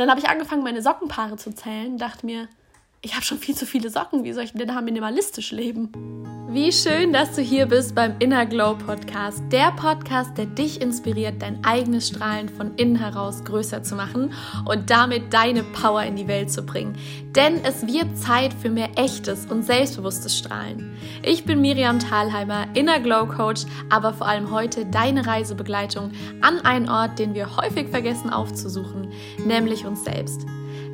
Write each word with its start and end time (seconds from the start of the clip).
Und 0.00 0.06
dann 0.06 0.16
habe 0.16 0.20
ich 0.20 0.30
angefangen, 0.30 0.62
meine 0.62 0.80
Sockenpaare 0.80 1.36
zu 1.36 1.54
zählen 1.54 1.98
dachte 1.98 2.24
mir, 2.24 2.48
ich 3.02 3.14
habe 3.14 3.24
schon 3.24 3.38
viel 3.38 3.54
zu 3.54 3.64
viele 3.64 3.88
Socken. 3.88 4.24
Wie 4.24 4.32
soll 4.34 4.44
ich 4.44 4.52
denn 4.52 4.68
da 4.68 4.80
minimalistisch 4.82 5.52
leben? 5.52 5.90
Wie 6.50 6.70
schön, 6.70 7.14
dass 7.14 7.34
du 7.34 7.40
hier 7.40 7.64
bist 7.64 7.94
beim 7.94 8.16
Inner 8.18 8.44
Glow 8.44 8.74
Podcast. 8.74 9.42
Der 9.50 9.72
Podcast, 9.72 10.36
der 10.36 10.44
dich 10.44 10.82
inspiriert, 10.82 11.40
dein 11.40 11.64
eigenes 11.64 12.08
Strahlen 12.08 12.50
von 12.50 12.74
innen 12.74 12.96
heraus 12.96 13.42
größer 13.44 13.82
zu 13.82 13.94
machen 13.94 14.34
und 14.66 14.90
damit 14.90 15.32
deine 15.32 15.62
Power 15.62 16.02
in 16.02 16.16
die 16.16 16.28
Welt 16.28 16.50
zu 16.50 16.62
bringen. 16.62 16.94
Denn 17.34 17.64
es 17.64 17.86
wird 17.86 18.18
Zeit 18.18 18.52
für 18.52 18.68
mehr 18.68 18.90
echtes 18.96 19.46
und 19.46 19.62
selbstbewusstes 19.62 20.36
Strahlen. 20.36 20.94
Ich 21.22 21.46
bin 21.46 21.62
Miriam 21.62 22.00
Thalheimer, 22.00 22.66
Inner 22.74 23.00
Glow 23.00 23.26
Coach, 23.26 23.62
aber 23.88 24.12
vor 24.12 24.26
allem 24.26 24.50
heute 24.50 24.84
deine 24.84 25.26
Reisebegleitung 25.26 26.10
an 26.42 26.60
einen 26.66 26.90
Ort, 26.90 27.18
den 27.18 27.32
wir 27.32 27.56
häufig 27.56 27.88
vergessen 27.88 28.28
aufzusuchen, 28.28 29.10
nämlich 29.46 29.86
uns 29.86 30.04
selbst. 30.04 30.44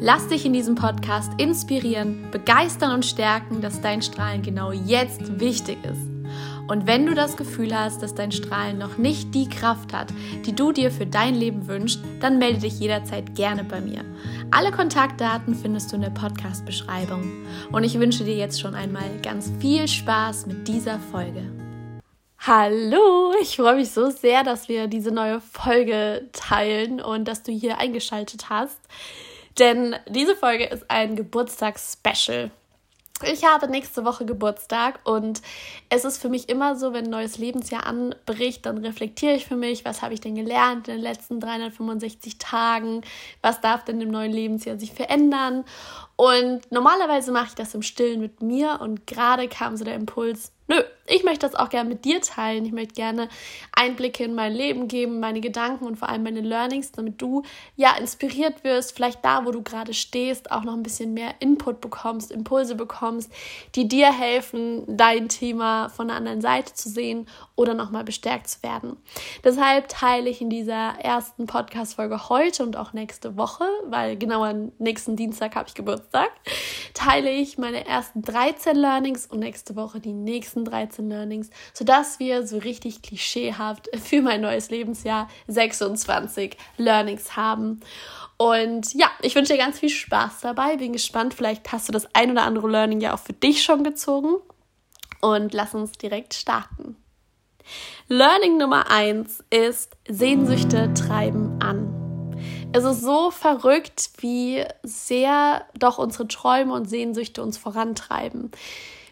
Lass 0.00 0.29
dich 0.29 0.45
in 0.45 0.52
diesem 0.52 0.74
Podcast 0.74 1.32
inspirieren, 1.39 2.29
begeistern 2.30 2.93
und 2.93 3.04
stärken, 3.04 3.61
dass 3.61 3.80
dein 3.80 4.03
Strahlen 4.03 4.43
genau 4.43 4.72
jetzt 4.72 5.40
wichtig 5.40 5.79
ist. 5.84 6.17
Und 6.68 6.86
wenn 6.86 7.07
du 7.07 7.14
das 7.14 7.36
Gefühl 7.36 7.76
hast, 7.76 8.03
dass 8.03 8.14
dein 8.14 8.32
Strahlen 8.32 8.79
noch 8.79 8.98
nicht 8.98 9.34
die 9.34 9.48
Kraft 9.48 9.93
hat, 9.93 10.12
die 10.44 10.54
du 10.54 10.72
dir 10.72 10.90
für 10.90 11.07
dein 11.07 11.34
Leben 11.34 11.68
wünschst, 11.68 12.00
dann 12.20 12.39
melde 12.39 12.61
dich 12.61 12.81
jederzeit 12.81 13.34
gerne 13.36 13.62
bei 13.62 13.81
mir. 13.81 14.04
Alle 14.50 14.72
Kontaktdaten 14.72 15.54
findest 15.54 15.93
du 15.93 15.96
in 15.96 16.03
der 16.03 16.11
Podcast-Beschreibung. 16.11 17.22
Und 17.70 17.84
ich 17.84 17.98
wünsche 17.98 18.25
dir 18.25 18.36
jetzt 18.36 18.61
schon 18.61 18.75
einmal 18.75 19.20
ganz 19.22 19.53
viel 19.61 19.86
Spaß 19.86 20.46
mit 20.46 20.67
dieser 20.67 20.98
Folge. 20.98 21.43
Hallo, 22.39 23.32
ich 23.40 23.56
freue 23.56 23.76
mich 23.76 23.90
so 23.90 24.11
sehr, 24.11 24.45
dass 24.45 24.68
wir 24.68 24.86
diese 24.86 25.11
neue 25.11 25.40
Folge 25.40 26.29
teilen 26.32 27.00
und 27.00 27.26
dass 27.26 27.43
du 27.43 27.50
hier 27.50 27.79
eingeschaltet 27.79 28.50
hast. 28.50 28.79
Denn 29.59 29.96
diese 30.09 30.37
Folge 30.37 30.65
ist 30.65 30.91
ein 30.91 31.17
Geburtstagsspecial. 31.17 32.51
Ich 33.25 33.47
habe 33.47 33.67
nächste 33.69 34.05
Woche 34.05 34.27
Geburtstag 34.27 35.01
und 35.05 35.41
es 35.89 36.05
ist 36.05 36.19
für 36.21 36.29
mich 36.29 36.51
immer 36.51 36.77
so, 36.77 36.93
wenn 36.93 37.07
ein 37.07 37.11
neues 37.11 37.39
Lebensjahr 37.39 37.87
anbricht, 37.87 38.67
dann 38.67 38.77
reflektiere 38.77 39.33
ich 39.33 39.47
für 39.47 39.57
mich, 39.57 39.87
was 39.87 40.03
habe 40.03 40.13
ich 40.13 40.21
denn 40.21 40.35
gelernt 40.35 40.89
in 40.89 40.97
den 40.97 41.03
letzten 41.03 41.41
365 41.41 42.37
Tagen, 42.37 43.01
was 43.41 43.63
darf 43.63 43.85
denn 43.85 44.03
im 44.03 44.11
neuen 44.11 44.33
Lebensjahr 44.33 44.79
sich 44.79 44.93
verändern. 44.93 45.65
Und 46.17 46.70
normalerweise 46.70 47.33
mache 47.33 47.47
ich 47.48 47.55
das 47.55 47.75
im 47.75 47.81
Stillen 47.81 48.20
mit 48.20 48.43
mir 48.43 48.81
und 48.83 49.07
gerade 49.07 49.48
kam 49.48 49.79
so 49.79 49.85
der 49.85 49.95
Impuls, 49.95 50.53
nö, 50.69 50.83
ich 51.09 51.25
möchte 51.25 51.47
das 51.47 51.55
auch 51.55 51.69
gerne 51.69 51.89
mit 51.89 52.05
dir 52.05 52.20
teilen. 52.20 52.64
Ich 52.64 52.72
möchte 52.72 52.95
gerne 52.95 53.28
Einblicke 53.72 54.25
in 54.25 54.34
mein 54.34 54.53
Leben 54.53 54.89
geben, 54.89 55.20
meine 55.20 55.41
Gedanken 55.41 55.84
und 55.84 55.97
vor 55.97 56.08
allem 56.08 56.25
meine 56.25 56.41
Learnings, 56.41 56.92
damit 56.92 57.23
du 57.23 57.42
ja 57.77 57.97
inspiriert 57.97 58.64
wirst, 58.64 58.95
vielleicht 58.95 59.25
da, 59.25 59.45
wo 59.45 59.53
du 59.53 59.62
gerade 59.62 59.95
stehst, 59.95 60.50
auch 60.50 60.64
noch 60.64 60.75
ein 60.75 60.83
bisschen 60.83 61.14
mehr 61.14 61.34
Input 61.39 61.81
bekommst, 61.81 62.31
Impulse 62.31 62.75
bekommst, 62.75 63.31
die 63.75 63.86
dir 63.89 64.12
helfen, 64.12 64.84
dein 64.89 65.28
Thema 65.28 65.89
von 65.91 66.08
der 66.08 66.17
anderen 66.17 66.41
Seite 66.41 66.75
zu 66.75 66.89
sehen 66.89 67.27
oder 67.55 67.75
nochmal 67.75 68.05
bestärkt 68.05 68.48
zu 68.48 68.62
werden. 68.62 68.97
Deshalb 69.45 69.89
teile 69.89 70.28
ich 70.28 70.41
in 70.41 70.51
dieser 70.51 70.98
ersten 70.98 71.47
Podcast-Folge 71.47 72.28
heute 72.28 72.62
und 72.64 72.77
auch 72.77 72.92
nächste 72.92 73.36
Woche, 73.36 73.64
weil 73.86 74.17
genau 74.17 74.45
am 74.45 74.73
nächsten 74.78 75.17
Dienstag 75.17 75.55
habe 75.55 75.69
ich 75.69 75.75
Geburtstag, 75.75 76.30
teile 76.95 77.30
ich 77.30 77.58
meine 77.58 77.86
ersten 77.86 78.23
13 78.23 78.77
Learnings 78.77 79.27
und 79.27 79.39
nächste 79.41 79.77
Woche 79.77 80.01
die 80.01 80.12
nächsten 80.12 80.56
13 80.65 80.87
13 80.87 81.09
Learnings, 81.09 81.51
sodass 81.73 82.19
wir 82.19 82.47
so 82.47 82.59
richtig 82.59 83.03
klischeehaft 83.03 83.89
für 84.03 84.23
mein 84.23 84.41
neues 84.41 84.71
Lebensjahr 84.71 85.29
26 85.48 86.57
Learnings 86.77 87.37
haben. 87.37 87.81
Und 88.39 88.93
ja, 88.95 89.11
ich 89.23 89.35
wünsche 89.35 89.55
dir 89.55 89.59
ganz 89.59 89.79
viel 89.79 89.89
Spaß 89.89 90.41
dabei. 90.41 90.77
Bin 90.77 90.93
gespannt, 90.93 91.35
vielleicht 91.35 91.73
hast 91.73 91.89
du 91.89 91.93
das 91.93 92.07
ein 92.15 92.31
oder 92.31 92.43
andere 92.43 92.69
Learning 92.69 93.01
ja 93.01 93.15
auch 93.15 93.19
für 93.19 93.33
dich 93.33 93.63
schon 93.63 93.85
gezogen. 93.85 94.37
Und 95.21 95.55
lass 95.55 95.75
uns 95.75 95.93
direkt 95.93 96.35
starten. 96.35 96.97
Learning 98.09 98.59
Nummer 98.59 98.91
1 98.91 99.42
ist 99.51 99.97
Sehnsüchte 100.09 100.92
treiben 100.95 101.59
an. 101.61 101.92
Es 102.73 102.85
ist 102.85 103.01
so 103.01 103.30
verrückt, 103.30 104.11
wie 104.19 104.64
sehr 104.83 105.64
doch 105.79 105.98
unsere 105.98 106.29
Träume 106.29 106.75
und 106.75 106.89
Sehnsüchte 106.89 107.42
uns 107.42 107.57
vorantreiben. 107.57 108.53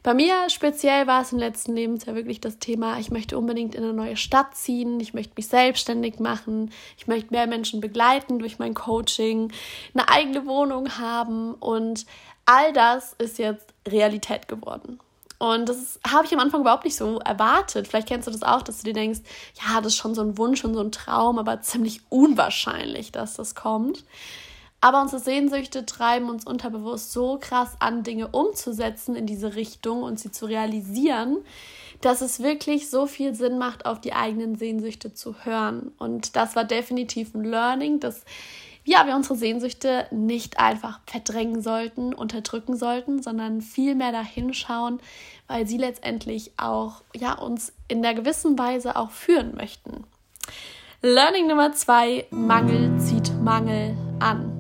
Bei 0.05 0.13
mir 0.13 0.51
speziell 0.51 1.07
war 1.07 1.23
es 1.23 1.33
im 1.33 1.39
letzten 1.39 1.75
Lebensjahr 1.75 2.15
wirklich 2.15 2.39
das 2.39 2.59
Thema, 2.59 2.99
ich 2.99 3.11
möchte 3.11 3.39
unbedingt 3.39 3.75
in 3.75 3.83
eine 3.83 3.95
neue 3.95 4.19
Stadt 4.19 4.55
ziehen, 4.55 5.01
ich 5.01 5.15
möchte 5.15 5.33
mich 5.35 5.49
selbstständig 5.49 6.21
machen, 6.21 6.71
ich 6.99 7.07
möchte 7.07 7.33
mehr 7.33 7.47
Menschen 7.47 7.81
begleiten 7.81 8.39
durch 8.39 8.59
mein 8.59 8.75
Coaching, 8.75 9.51
eine 9.95 10.11
eigene 10.11 10.45
Wohnung 10.45 10.99
haben 10.99 11.55
und 11.55 12.05
all 12.45 12.75
das 12.75 13.15
ist 13.15 13.39
jetzt 13.39 13.73
Realität 13.89 14.47
geworden. 14.47 15.01
Und 15.39 15.71
das 15.71 15.99
habe 16.07 16.27
ich 16.27 16.35
am 16.35 16.41
Anfang 16.41 16.61
überhaupt 16.61 16.85
nicht 16.85 16.97
so 16.97 17.19
erwartet. 17.21 17.89
Vielleicht 17.89 18.09
kennst 18.09 18.27
du 18.29 18.31
das 18.31 18.43
auch, 18.43 18.61
dass 18.61 18.81
du 18.81 18.85
dir 18.85 18.93
denkst, 18.93 19.21
ja, 19.55 19.81
das 19.81 19.95
ist 19.95 19.97
schon 19.97 20.15
so 20.15 20.21
ein 20.21 20.37
Wunsch 20.37 20.63
und 20.67 20.75
so 20.75 20.81
ein 20.81 20.93
Traum, 20.93 21.39
aber 21.39 21.63
ziemlich 21.63 22.03
unwahrscheinlich, 22.11 23.11
dass 23.11 23.37
das 23.37 23.55
kommt. 23.55 24.05
Aber 24.85 25.01
unsere 25.01 25.23
Sehnsüchte 25.23 25.87
treiben 25.87 26.29
uns 26.29 26.45
unterbewusst 26.45 27.11
so 27.11 27.39
krass 27.41 27.75
an, 27.79 28.03
Dinge 28.03 28.29
umzusetzen 28.29 29.17
in 29.17 29.25
diese 29.25 29.55
Richtung 29.55 30.03
und 30.03 30.21
sie 30.21 30.31
zu 30.31 30.45
realisieren, 30.45 31.39
dass 32.03 32.21
es 32.21 32.43
wirklich 32.43 32.91
so 32.91 33.07
viel 33.07 33.35
Sinn 33.35 33.57
macht, 33.57 33.87
auf 33.87 34.03
die 34.03 34.13
eigenen 34.13 34.57
Sehnsüchte 34.57 35.15
zu 35.15 35.37
hören. 35.47 35.93
Und 35.97 36.37
das 36.37 36.55
war 36.55 36.65
definitiv 36.65 37.35
ein 37.35 37.45
Learning, 37.45 37.99
dass 37.99 38.27
ja, 38.85 39.07
wir 39.07 39.17
unsere 39.17 39.37
Sehnsüchte 39.37 40.07
nicht 40.11 40.59
einfach 40.59 41.01
verdrängen 41.07 41.63
sollten, 41.63 42.13
unterdrücken 42.13 42.77
sollten, 42.77 43.23
sondern 43.23 43.63
viel 43.63 43.95
mehr 43.95 44.13
dahin 44.13 44.53
weil 45.47 45.67
sie 45.67 45.79
letztendlich 45.79 46.53
auch 46.59 47.01
ja, 47.15 47.33
uns 47.33 47.73
in 47.89 48.05
einer 48.05 48.13
gewissen 48.15 48.59
Weise 48.59 48.97
auch 48.97 49.13
führen 49.13 49.55
möchten. 49.57 50.05
Learning 51.01 51.47
Nummer 51.47 51.73
zwei: 51.73 52.27
Mangel 52.31 53.01
zieht 53.01 53.33
Mangel 53.41 53.97
an. 54.21 54.54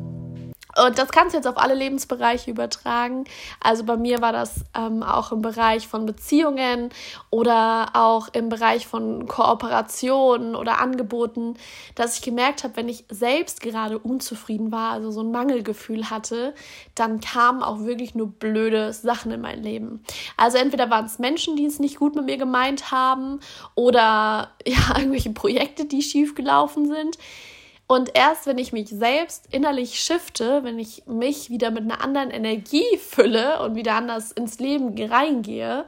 Und 0.82 0.98
das 0.98 1.10
kannst 1.10 1.34
du 1.34 1.38
jetzt 1.38 1.46
auf 1.46 1.56
alle 1.56 1.74
Lebensbereiche 1.74 2.50
übertragen. 2.50 3.24
Also 3.60 3.84
bei 3.84 3.96
mir 3.96 4.20
war 4.20 4.32
das 4.32 4.64
ähm, 4.76 5.02
auch 5.02 5.32
im 5.32 5.42
Bereich 5.42 5.86
von 5.86 6.06
Beziehungen 6.06 6.90
oder 7.30 7.90
auch 7.94 8.28
im 8.32 8.48
Bereich 8.48 8.86
von 8.86 9.26
Kooperationen 9.26 10.56
oder 10.56 10.80
Angeboten, 10.80 11.54
dass 11.94 12.16
ich 12.16 12.22
gemerkt 12.22 12.64
habe, 12.64 12.76
wenn 12.76 12.88
ich 12.88 13.04
selbst 13.08 13.60
gerade 13.60 13.98
unzufrieden 13.98 14.72
war, 14.72 14.92
also 14.92 15.10
so 15.10 15.20
ein 15.20 15.30
Mangelgefühl 15.30 16.10
hatte, 16.10 16.54
dann 16.94 17.20
kamen 17.20 17.62
auch 17.62 17.80
wirklich 17.80 18.14
nur 18.14 18.28
blöde 18.28 18.92
Sachen 18.92 19.30
in 19.30 19.40
mein 19.40 19.62
Leben. 19.62 20.02
Also 20.36 20.58
entweder 20.58 20.90
waren 20.90 21.06
es 21.06 21.18
Menschen, 21.18 21.56
die 21.56 21.66
es 21.66 21.78
nicht 21.78 21.98
gut 21.98 22.14
mit 22.16 22.24
mir 22.24 22.36
gemeint 22.36 22.90
haben 22.90 23.40
oder 23.74 24.50
ja, 24.66 24.98
irgendwelche 24.98 25.30
Projekte, 25.30 25.84
die 25.84 26.02
schief 26.02 26.34
gelaufen 26.34 26.88
sind. 26.88 27.18
Und 27.86 28.10
erst 28.14 28.46
wenn 28.46 28.58
ich 28.58 28.72
mich 28.72 28.88
selbst 28.88 29.46
innerlich 29.52 30.00
shifte, 30.00 30.64
wenn 30.64 30.78
ich 30.78 31.06
mich 31.06 31.50
wieder 31.50 31.70
mit 31.70 31.82
einer 31.82 32.02
anderen 32.02 32.30
Energie 32.30 32.96
fülle 32.98 33.60
und 33.62 33.74
wieder 33.74 33.94
anders 33.94 34.32
ins 34.32 34.58
Leben 34.58 34.94
reingehe, 34.98 35.84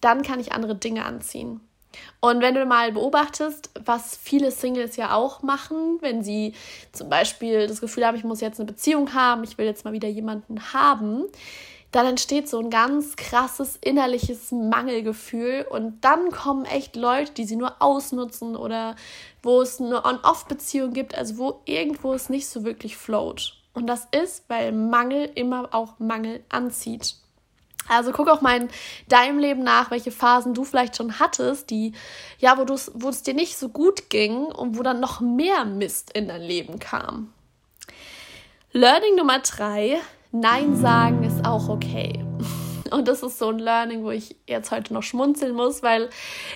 dann 0.00 0.22
kann 0.22 0.40
ich 0.40 0.52
andere 0.52 0.74
Dinge 0.74 1.04
anziehen. 1.04 1.60
Und 2.20 2.40
wenn 2.40 2.54
du 2.54 2.64
mal 2.66 2.92
beobachtest, 2.92 3.70
was 3.84 4.16
viele 4.16 4.50
Singles 4.50 4.96
ja 4.96 5.14
auch 5.14 5.42
machen, 5.42 5.98
wenn 6.00 6.22
sie 6.22 6.54
zum 6.92 7.08
Beispiel 7.08 7.66
das 7.66 7.80
Gefühl 7.80 8.06
haben, 8.06 8.16
ich 8.16 8.24
muss 8.24 8.40
jetzt 8.40 8.60
eine 8.60 8.66
Beziehung 8.66 9.14
haben, 9.14 9.44
ich 9.44 9.56
will 9.58 9.66
jetzt 9.66 9.84
mal 9.84 9.92
wieder 9.92 10.08
jemanden 10.08 10.72
haben, 10.72 11.24
dann 11.90 12.06
entsteht 12.06 12.48
so 12.48 12.58
ein 12.58 12.70
ganz 12.70 13.16
krasses 13.16 13.76
innerliches 13.80 14.52
Mangelgefühl 14.52 15.66
und 15.68 16.02
dann 16.02 16.30
kommen 16.30 16.66
echt 16.66 16.96
Leute, 16.96 17.32
die 17.32 17.44
sie 17.44 17.56
nur 17.56 17.80
ausnutzen 17.80 18.56
oder 18.56 18.94
wo 19.42 19.62
es 19.62 19.80
eine 19.80 20.04
On-Off-Beziehung 20.04 20.92
gibt, 20.92 21.14
also 21.14 21.38
wo 21.38 21.60
irgendwo 21.64 22.12
es 22.12 22.28
nicht 22.28 22.48
so 22.48 22.64
wirklich 22.64 22.96
float. 22.96 23.54
Und 23.72 23.86
das 23.86 24.06
ist, 24.10 24.44
weil 24.48 24.72
Mangel 24.72 25.30
immer 25.34 25.68
auch 25.72 25.98
Mangel 25.98 26.44
anzieht. 26.48 27.14
Also 27.88 28.12
guck 28.12 28.28
auch 28.28 28.42
mal 28.42 28.60
in 28.60 28.68
deinem 29.08 29.38
Leben 29.38 29.62
nach, 29.62 29.90
welche 29.90 30.10
Phasen 30.10 30.52
du 30.52 30.64
vielleicht 30.64 30.96
schon 30.96 31.18
hattest, 31.18 31.70
die, 31.70 31.92
ja, 32.38 32.58
wo, 32.58 32.66
wo 32.94 33.08
es 33.08 33.22
dir 33.22 33.34
nicht 33.34 33.56
so 33.56 33.70
gut 33.70 34.10
ging 34.10 34.44
und 34.44 34.78
wo 34.78 34.82
dann 34.82 35.00
noch 35.00 35.20
mehr 35.20 35.64
Mist 35.64 36.12
in 36.12 36.28
dein 36.28 36.42
Leben 36.42 36.78
kam. 36.78 37.32
Learning 38.72 39.16
Nummer 39.16 39.38
drei, 39.38 39.98
Nein 40.30 40.76
sagen 40.76 41.22
ist 41.22 41.46
auch 41.46 41.68
okay. 41.68 42.22
Und 42.90 43.08
das 43.08 43.22
ist 43.22 43.38
so 43.38 43.48
ein 43.48 43.58
Learning, 43.58 44.02
wo 44.02 44.10
ich 44.10 44.36
jetzt 44.46 44.70
heute 44.70 44.92
noch 44.94 45.02
schmunzeln 45.02 45.54
muss, 45.54 45.82
weil 45.82 46.10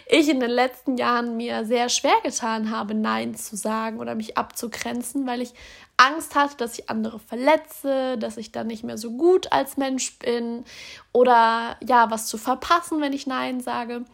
ich 0.07 0.29
in 0.29 0.41
den 0.41 0.51
letzten 0.51 0.97
Jahren 0.97 1.37
mir 1.37 1.65
sehr 1.65 1.89
schwer 1.89 2.17
getan 2.23 2.71
habe, 2.71 2.95
Nein 2.95 3.35
zu 3.35 3.57
sagen 3.57 3.99
oder 3.99 4.15
mich 4.15 4.39
abzugrenzen, 4.39 5.27
weil 5.27 5.43
ich 5.43 5.55
Angst 5.97 6.35
hatte, 6.35 6.57
dass 6.57 6.79
ich 6.79 6.91
andere 6.91 7.19
verletze, 7.19 8.19
dass 8.19 8.37
ich 8.37 8.53
dann 8.53 8.67
nicht 8.67 8.83
mehr 8.83 8.99
so 8.99 9.13
gut 9.13 9.53
als 9.53 9.77
Mensch 9.77 10.19
bin 10.19 10.65
oder 11.13 11.77
ja, 11.87 12.11
was 12.11 12.27
zu 12.27 12.39
verpassen, 12.39 13.01
wenn 13.01 13.13
ich 13.13 13.27
Nein 13.27 13.61
sage. 13.61 14.05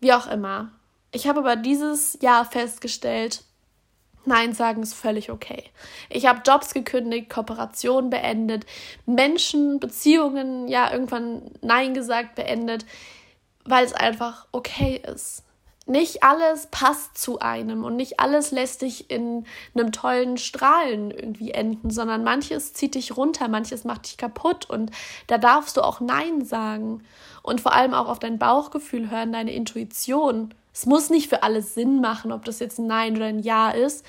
Wie 0.00 0.12
auch 0.12 0.28
immer. 0.28 0.72
Ich 1.12 1.26
habe 1.26 1.40
aber 1.40 1.56
dieses 1.56 2.18
Jahr 2.22 2.44
festgestellt, 2.44 3.44
Nein 4.24 4.52
sagen 4.52 4.82
ist 4.82 4.94
völlig 4.94 5.30
okay. 5.30 5.64
Ich 6.08 6.26
habe 6.26 6.42
Jobs 6.46 6.74
gekündigt, 6.74 7.30
Kooperationen 7.30 8.10
beendet, 8.10 8.66
Menschen, 9.06 9.80
Beziehungen, 9.80 10.68
ja, 10.68 10.92
irgendwann 10.92 11.42
Nein 11.62 11.94
gesagt, 11.94 12.34
beendet, 12.34 12.84
weil 13.64 13.84
es 13.84 13.92
einfach 13.92 14.46
okay 14.52 15.02
ist. 15.12 15.44
Nicht 15.86 16.22
alles 16.22 16.68
passt 16.70 17.18
zu 17.18 17.40
einem 17.40 17.84
und 17.84 17.96
nicht 17.96 18.20
alles 18.20 18.52
lässt 18.52 18.82
dich 18.82 19.10
in 19.10 19.44
einem 19.74 19.90
tollen 19.90 20.36
Strahlen 20.36 21.10
irgendwie 21.10 21.50
enden, 21.50 21.90
sondern 21.90 22.22
manches 22.22 22.74
zieht 22.74 22.94
dich 22.94 23.16
runter, 23.16 23.48
manches 23.48 23.84
macht 23.84 24.06
dich 24.06 24.16
kaputt 24.16 24.68
und 24.68 24.92
da 25.26 25.38
darfst 25.38 25.76
du 25.76 25.80
auch 25.80 26.00
Nein 26.00 26.44
sagen 26.44 27.02
und 27.42 27.60
vor 27.60 27.72
allem 27.72 27.94
auch 27.94 28.08
auf 28.08 28.20
dein 28.20 28.38
Bauchgefühl 28.38 29.10
hören, 29.10 29.32
deine 29.32 29.52
Intuition. 29.52 30.54
Es 30.72 30.86
muss 30.86 31.10
nicht 31.10 31.28
für 31.28 31.42
alles 31.42 31.74
Sinn 31.74 32.00
machen, 32.00 32.32
ob 32.32 32.44
das 32.44 32.58
jetzt 32.60 32.78
ein 32.78 32.86
Nein 32.86 33.16
oder 33.16 33.26
ein 33.26 33.40
Ja 33.40 33.70
ist, 33.70 34.04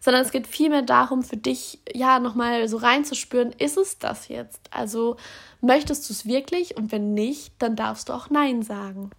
sondern 0.00 0.22
es 0.22 0.30
geht 0.30 0.46
vielmehr 0.46 0.82
darum, 0.82 1.22
für 1.22 1.36
dich 1.36 1.80
ja 1.92 2.20
nochmal 2.20 2.68
so 2.68 2.76
reinzuspüren, 2.76 3.52
ist 3.52 3.76
es 3.76 3.98
das 3.98 4.28
jetzt? 4.28 4.60
Also 4.70 5.16
möchtest 5.60 6.08
du 6.08 6.12
es 6.12 6.26
wirklich 6.26 6.76
und 6.76 6.92
wenn 6.92 7.14
nicht, 7.14 7.52
dann 7.58 7.76
darfst 7.76 8.08
du 8.08 8.12
auch 8.12 8.30
Nein 8.30 8.62
sagen. 8.62 9.10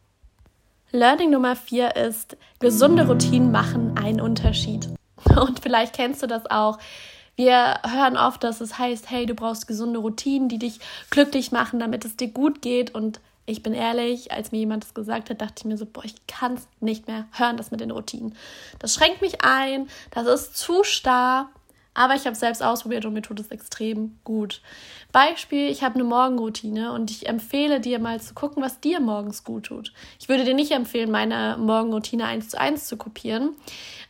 Learning 0.91 1.31
Nummer 1.31 1.55
vier 1.55 1.95
ist, 1.97 2.37
gesunde 2.59 3.07
Routinen 3.07 3.51
machen 3.51 3.97
einen 3.97 4.21
Unterschied. 4.21 4.87
Und 5.35 5.59
vielleicht 5.59 5.93
kennst 5.93 6.23
du 6.23 6.27
das 6.27 6.49
auch. 6.49 6.79
Wir 7.35 7.81
hören 7.85 8.17
oft, 8.17 8.43
dass 8.43 8.61
es 8.61 8.79
heißt, 8.79 9.09
hey, 9.09 9.25
du 9.25 9.35
brauchst 9.35 9.67
gesunde 9.67 9.99
Routinen, 9.99 10.47
die 10.47 10.59
dich 10.59 10.79
glücklich 11.09 11.51
machen, 11.51 11.79
damit 11.79 12.05
es 12.05 12.15
dir 12.15 12.29
gut 12.29 12.61
geht. 12.61 12.95
Und 12.95 13.19
ich 13.47 13.63
bin 13.63 13.73
ehrlich, 13.73 14.31
als 14.31 14.51
mir 14.51 14.59
jemand 14.59 14.83
das 14.83 14.93
gesagt 14.93 15.29
hat, 15.29 15.41
dachte 15.41 15.55
ich 15.59 15.65
mir 15.65 15.77
so, 15.77 15.85
boah, 15.85 16.03
ich 16.03 16.15
kann 16.27 16.55
es 16.55 16.67
nicht 16.81 17.07
mehr 17.07 17.25
hören, 17.31 17.55
das 17.55 17.71
mit 17.71 17.79
den 17.79 17.91
Routinen. 17.91 18.35
Das 18.77 18.93
schränkt 18.93 19.21
mich 19.21 19.41
ein, 19.41 19.87
das 20.11 20.27
ist 20.27 20.57
zu 20.57 20.83
starr, 20.83 21.49
aber 21.93 22.13
ich 22.13 22.25
habe 22.25 22.33
es 22.33 22.41
selbst 22.41 22.61
ausprobiert 22.61 23.05
und 23.05 23.13
mir 23.13 23.21
tut 23.21 23.39
es 23.39 23.49
extrem 23.49 24.19
gut. 24.25 24.61
Beispiel, 25.13 25.69
ich 25.69 25.81
habe 25.81 25.95
eine 25.95 26.03
Morgenroutine 26.03 26.91
und 26.91 27.09
ich 27.09 27.27
empfehle 27.27 27.79
dir 27.79 27.99
mal 27.99 28.19
zu 28.19 28.33
gucken, 28.33 28.61
was 28.61 28.81
dir 28.81 28.99
morgens 28.99 29.45
gut 29.45 29.67
tut. 29.67 29.93
Ich 30.19 30.27
würde 30.27 30.43
dir 30.43 30.53
nicht 30.53 30.71
empfehlen, 30.71 31.09
meine 31.09 31.55
Morgenroutine 31.57 32.25
eins 32.25 32.49
zu 32.49 32.59
eins 32.59 32.85
zu 32.85 32.97
kopieren, 32.97 33.55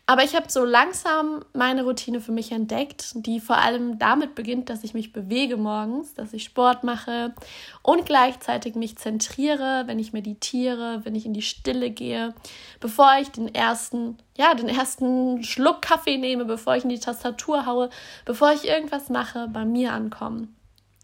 aber 0.09 0.23
ich 0.23 0.35
habe 0.35 0.49
so 0.49 0.63
langsam 0.63 1.43
meine 1.53 1.83
Routine 1.83 2.21
für 2.21 2.31
mich 2.31 2.53
entdeckt, 2.53 3.11
die 3.13 3.41
vor 3.41 3.57
allem 3.57 3.99
damit 3.99 4.35
beginnt, 4.35 4.69
dass 4.69 4.85
ich 4.85 4.93
mich 4.93 5.11
bewege 5.11 5.57
morgens, 5.57 6.13
dass 6.13 6.31
ich 6.31 6.45
Sport 6.45 6.85
mache 6.85 7.35
und 7.83 8.05
gleichzeitig 8.05 8.75
mich 8.75 8.97
zentriere, 8.97 9.83
wenn 9.85 9.99
ich 9.99 10.13
meditiere, 10.13 11.01
wenn 11.03 11.13
ich 11.13 11.25
in 11.25 11.33
die 11.33 11.41
Stille 11.41 11.89
gehe, 11.89 12.33
bevor 12.79 13.17
ich 13.21 13.31
den 13.31 13.53
ersten, 13.53 14.17
ja, 14.37 14.53
den 14.53 14.69
ersten 14.69 15.43
Schluck 15.43 15.81
Kaffee 15.81 16.17
nehme, 16.17 16.45
bevor 16.45 16.77
ich 16.77 16.83
in 16.83 16.89
die 16.89 16.99
Tastatur 16.99 17.65
haue, 17.65 17.89
bevor 18.23 18.53
ich 18.53 18.65
irgendwas 18.65 19.09
mache, 19.09 19.49
bei 19.49 19.65
mir 19.65 19.91
ankommen. 19.91 20.56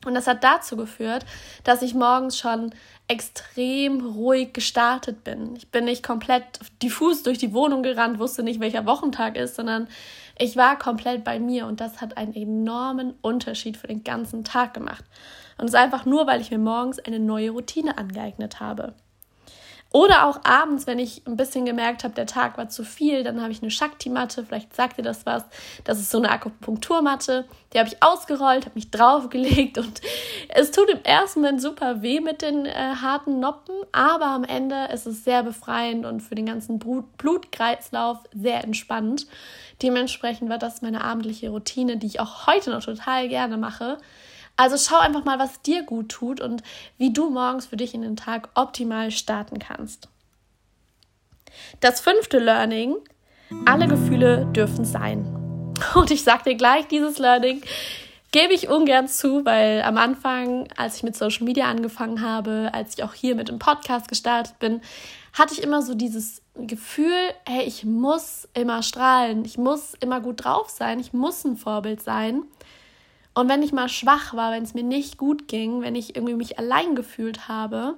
Und 0.05 0.15
das 0.15 0.27
hat 0.27 0.43
dazu 0.43 0.75
geführt, 0.77 1.25
dass 1.63 1.81
ich 1.81 1.93
morgens 1.93 2.37
schon 2.37 2.73
extrem 3.07 4.05
ruhig 4.05 4.53
gestartet 4.53 5.23
bin. 5.23 5.55
Ich 5.55 5.69
bin 5.69 5.85
nicht 5.85 6.03
komplett 6.03 6.43
diffus 6.81 7.23
durch 7.23 7.37
die 7.37 7.53
Wohnung 7.53 7.83
gerannt, 7.83 8.19
wusste 8.19 8.43
nicht, 8.43 8.59
welcher 8.59 8.85
Wochentag 8.85 9.35
ist, 9.35 9.55
sondern 9.55 9.87
ich 10.37 10.55
war 10.55 10.77
komplett 10.79 11.23
bei 11.23 11.39
mir 11.39 11.67
und 11.67 11.79
das 11.79 12.01
hat 12.01 12.17
einen 12.17 12.33
enormen 12.33 13.13
Unterschied 13.21 13.77
für 13.77 13.87
den 13.87 14.03
ganzen 14.03 14.43
Tag 14.43 14.73
gemacht. 14.73 15.03
Und 15.57 15.65
es 15.65 15.71
ist 15.71 15.79
einfach 15.79 16.05
nur, 16.05 16.25
weil 16.27 16.41
ich 16.41 16.49
mir 16.49 16.57
morgens 16.57 16.99
eine 16.99 17.19
neue 17.19 17.51
Routine 17.51 17.97
angeeignet 17.97 18.59
habe. 18.59 18.93
Oder 19.93 20.25
auch 20.25 20.43
abends, 20.43 20.87
wenn 20.87 20.97
ich 20.97 21.21
ein 21.27 21.37
bisschen 21.37 21.65
gemerkt 21.65 22.03
habe, 22.03 22.15
der 22.15 22.25
Tag 22.25 22.57
war 22.57 22.67
zu 22.67 22.83
viel, 22.83 23.23
dann 23.23 23.39
habe 23.39 23.51
ich 23.51 23.61
eine 23.61 23.69
Shakti-Matte, 23.69 24.43
vielleicht 24.43 24.75
sagt 24.75 24.97
ihr 24.97 25.03
das 25.03 25.27
was. 25.27 25.43
Das 25.83 25.99
ist 25.99 26.09
so 26.09 26.17
eine 26.17 26.31
Akupunkturmatte. 26.31 27.45
Die 27.71 27.77
habe 27.77 27.89
ich 27.89 28.01
ausgerollt, 28.01 28.65
habe 28.65 28.73
mich 28.73 28.89
draufgelegt 28.89 29.77
und 29.77 30.01
es 30.49 30.71
tut 30.71 30.89
im 30.89 31.03
ersten 31.03 31.41
Moment 31.41 31.61
super 31.61 32.01
weh 32.01 32.21
mit 32.21 32.41
den 32.41 32.65
äh, 32.65 32.73
harten 32.73 33.39
Noppen, 33.39 33.75
aber 33.91 34.25
am 34.25 34.43
Ende 34.43 34.87
ist 34.91 35.05
es 35.05 35.23
sehr 35.23 35.43
befreiend 35.43 36.07
und 36.07 36.21
für 36.21 36.33
den 36.33 36.47
ganzen 36.47 36.79
Blutkreislauf 36.79 38.17
sehr 38.33 38.63
entspannt. 38.63 39.27
Dementsprechend 39.83 40.49
war 40.49 40.57
das 40.57 40.81
meine 40.81 41.03
abendliche 41.03 41.51
Routine, 41.51 41.97
die 41.97 42.07
ich 42.07 42.19
auch 42.19 42.47
heute 42.47 42.71
noch 42.71 42.83
total 42.83 43.29
gerne 43.29 43.57
mache. 43.57 43.99
Also 44.55 44.77
schau 44.77 44.99
einfach 44.99 45.25
mal, 45.25 45.39
was 45.39 45.61
dir 45.61 45.83
gut 45.83 46.09
tut 46.09 46.39
und 46.39 46.63
wie 46.97 47.11
du 47.11 47.29
morgens 47.29 47.65
für 47.65 47.77
dich 47.77 47.93
in 47.93 48.01
den 48.01 48.15
Tag 48.15 48.49
optimal 48.55 49.11
starten 49.11 49.59
kannst. 49.59 50.09
Das 51.79 52.01
fünfte 52.01 52.39
Learning, 52.39 52.95
alle 53.65 53.87
Gefühle 53.87 54.45
dürfen 54.53 54.85
sein. 54.85 55.39
Und 55.95 56.11
ich 56.11 56.23
sag 56.23 56.43
dir 56.43 56.55
gleich, 56.55 56.87
dieses 56.87 57.19
Learning 57.19 57.61
gebe 58.31 58.53
ich 58.53 58.67
ungern 58.67 59.07
zu, 59.07 59.45
weil 59.45 59.83
am 59.83 59.97
Anfang, 59.97 60.67
als 60.75 60.97
ich 60.97 61.03
mit 61.03 61.15
Social 61.15 61.45
Media 61.45 61.65
angefangen 61.65 62.21
habe, 62.21 62.71
als 62.73 62.95
ich 62.95 63.03
auch 63.03 63.13
hier 63.13 63.35
mit 63.35 63.47
dem 63.47 63.59
Podcast 63.59 64.07
gestartet 64.07 64.57
bin, 64.59 64.81
hatte 65.33 65.53
ich 65.53 65.61
immer 65.61 65.81
so 65.81 65.93
dieses 65.93 66.41
Gefühl, 66.55 67.13
hey, 67.45 67.63
ich 67.63 67.85
muss 67.85 68.47
immer 68.53 68.81
strahlen, 68.83 69.45
ich 69.45 69.57
muss 69.57 69.93
immer 69.99 70.19
gut 70.19 70.43
drauf 70.43 70.69
sein, 70.69 70.99
ich 70.99 71.13
muss 71.13 71.43
ein 71.43 71.57
Vorbild 71.57 72.01
sein. 72.01 72.43
Und 73.33 73.49
wenn 73.49 73.63
ich 73.63 73.71
mal 73.71 73.89
schwach 73.89 74.33
war, 74.33 74.51
wenn 74.51 74.63
es 74.63 74.73
mir 74.73 74.83
nicht 74.83 75.17
gut 75.17 75.47
ging, 75.47 75.81
wenn 75.81 75.95
ich 75.95 76.15
irgendwie 76.15 76.35
mich 76.35 76.59
allein 76.59 76.95
gefühlt 76.95 77.47
habe, 77.47 77.97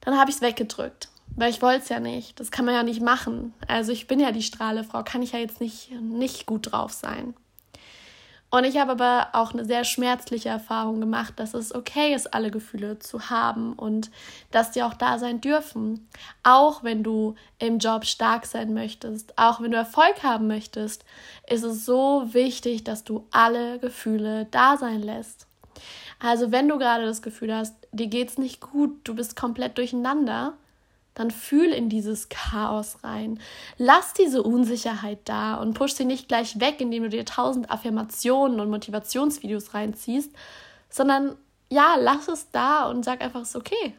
dann 0.00 0.18
habe 0.18 0.30
ich 0.30 0.36
es 0.36 0.42
weggedrückt. 0.42 1.08
Weil 1.36 1.50
ich 1.50 1.62
wollte 1.62 1.82
es 1.82 1.88
ja 1.88 2.00
nicht. 2.00 2.38
Das 2.40 2.50
kann 2.50 2.64
man 2.64 2.74
ja 2.74 2.82
nicht 2.82 3.00
machen. 3.00 3.54
Also 3.66 3.92
ich 3.92 4.06
bin 4.06 4.20
ja 4.20 4.32
die 4.32 4.42
Strahlefrau, 4.42 5.02
kann 5.02 5.22
ich 5.22 5.32
ja 5.32 5.38
jetzt 5.38 5.60
nicht, 5.60 5.90
nicht 6.00 6.46
gut 6.46 6.72
drauf 6.72 6.92
sein. 6.92 7.34
Und 8.54 8.64
ich 8.64 8.76
habe 8.76 8.92
aber 8.92 9.28
auch 9.32 9.54
eine 9.54 9.64
sehr 9.64 9.82
schmerzliche 9.82 10.50
Erfahrung 10.50 11.00
gemacht, 11.00 11.32
dass 11.36 11.54
es 11.54 11.74
okay 11.74 12.14
ist, 12.14 12.34
alle 12.34 12.50
Gefühle 12.50 12.98
zu 12.98 13.30
haben 13.30 13.72
und 13.72 14.10
dass 14.50 14.72
die 14.72 14.82
auch 14.82 14.92
da 14.92 15.18
sein 15.18 15.40
dürfen. 15.40 16.06
Auch 16.42 16.84
wenn 16.84 17.02
du 17.02 17.34
im 17.58 17.78
Job 17.78 18.04
stark 18.04 18.44
sein 18.44 18.74
möchtest, 18.74 19.38
auch 19.38 19.62
wenn 19.62 19.70
du 19.70 19.78
Erfolg 19.78 20.22
haben 20.22 20.48
möchtest, 20.48 21.06
ist 21.48 21.62
es 21.62 21.86
so 21.86 22.34
wichtig, 22.34 22.84
dass 22.84 23.04
du 23.04 23.26
alle 23.30 23.78
Gefühle 23.78 24.46
da 24.50 24.76
sein 24.76 25.00
lässt. 25.00 25.46
Also 26.20 26.52
wenn 26.52 26.68
du 26.68 26.76
gerade 26.76 27.06
das 27.06 27.22
Gefühl 27.22 27.54
hast, 27.54 27.74
dir 27.90 28.08
geht's 28.08 28.36
nicht 28.36 28.60
gut, 28.60 29.00
du 29.04 29.14
bist 29.14 29.34
komplett 29.34 29.78
durcheinander, 29.78 30.52
dann 31.14 31.30
fühl 31.30 31.72
in 31.72 31.88
dieses 31.88 32.28
Chaos 32.28 32.98
rein. 33.02 33.38
Lass 33.78 34.14
diese 34.14 34.42
Unsicherheit 34.42 35.18
da 35.24 35.56
und 35.56 35.74
push 35.74 35.92
sie 35.92 36.04
nicht 36.04 36.28
gleich 36.28 36.58
weg, 36.60 36.80
indem 36.80 37.04
du 37.04 37.08
dir 37.10 37.24
tausend 37.24 37.70
Affirmationen 37.70 38.60
und 38.60 38.70
Motivationsvideos 38.70 39.74
reinziehst, 39.74 40.30
sondern 40.88 41.36
ja, 41.68 41.96
lass 41.98 42.28
es 42.28 42.50
da 42.50 42.86
und 42.86 43.04
sag 43.04 43.22
einfach, 43.22 43.42
es 43.42 43.50
ist 43.50 43.56
okay. 43.56 43.94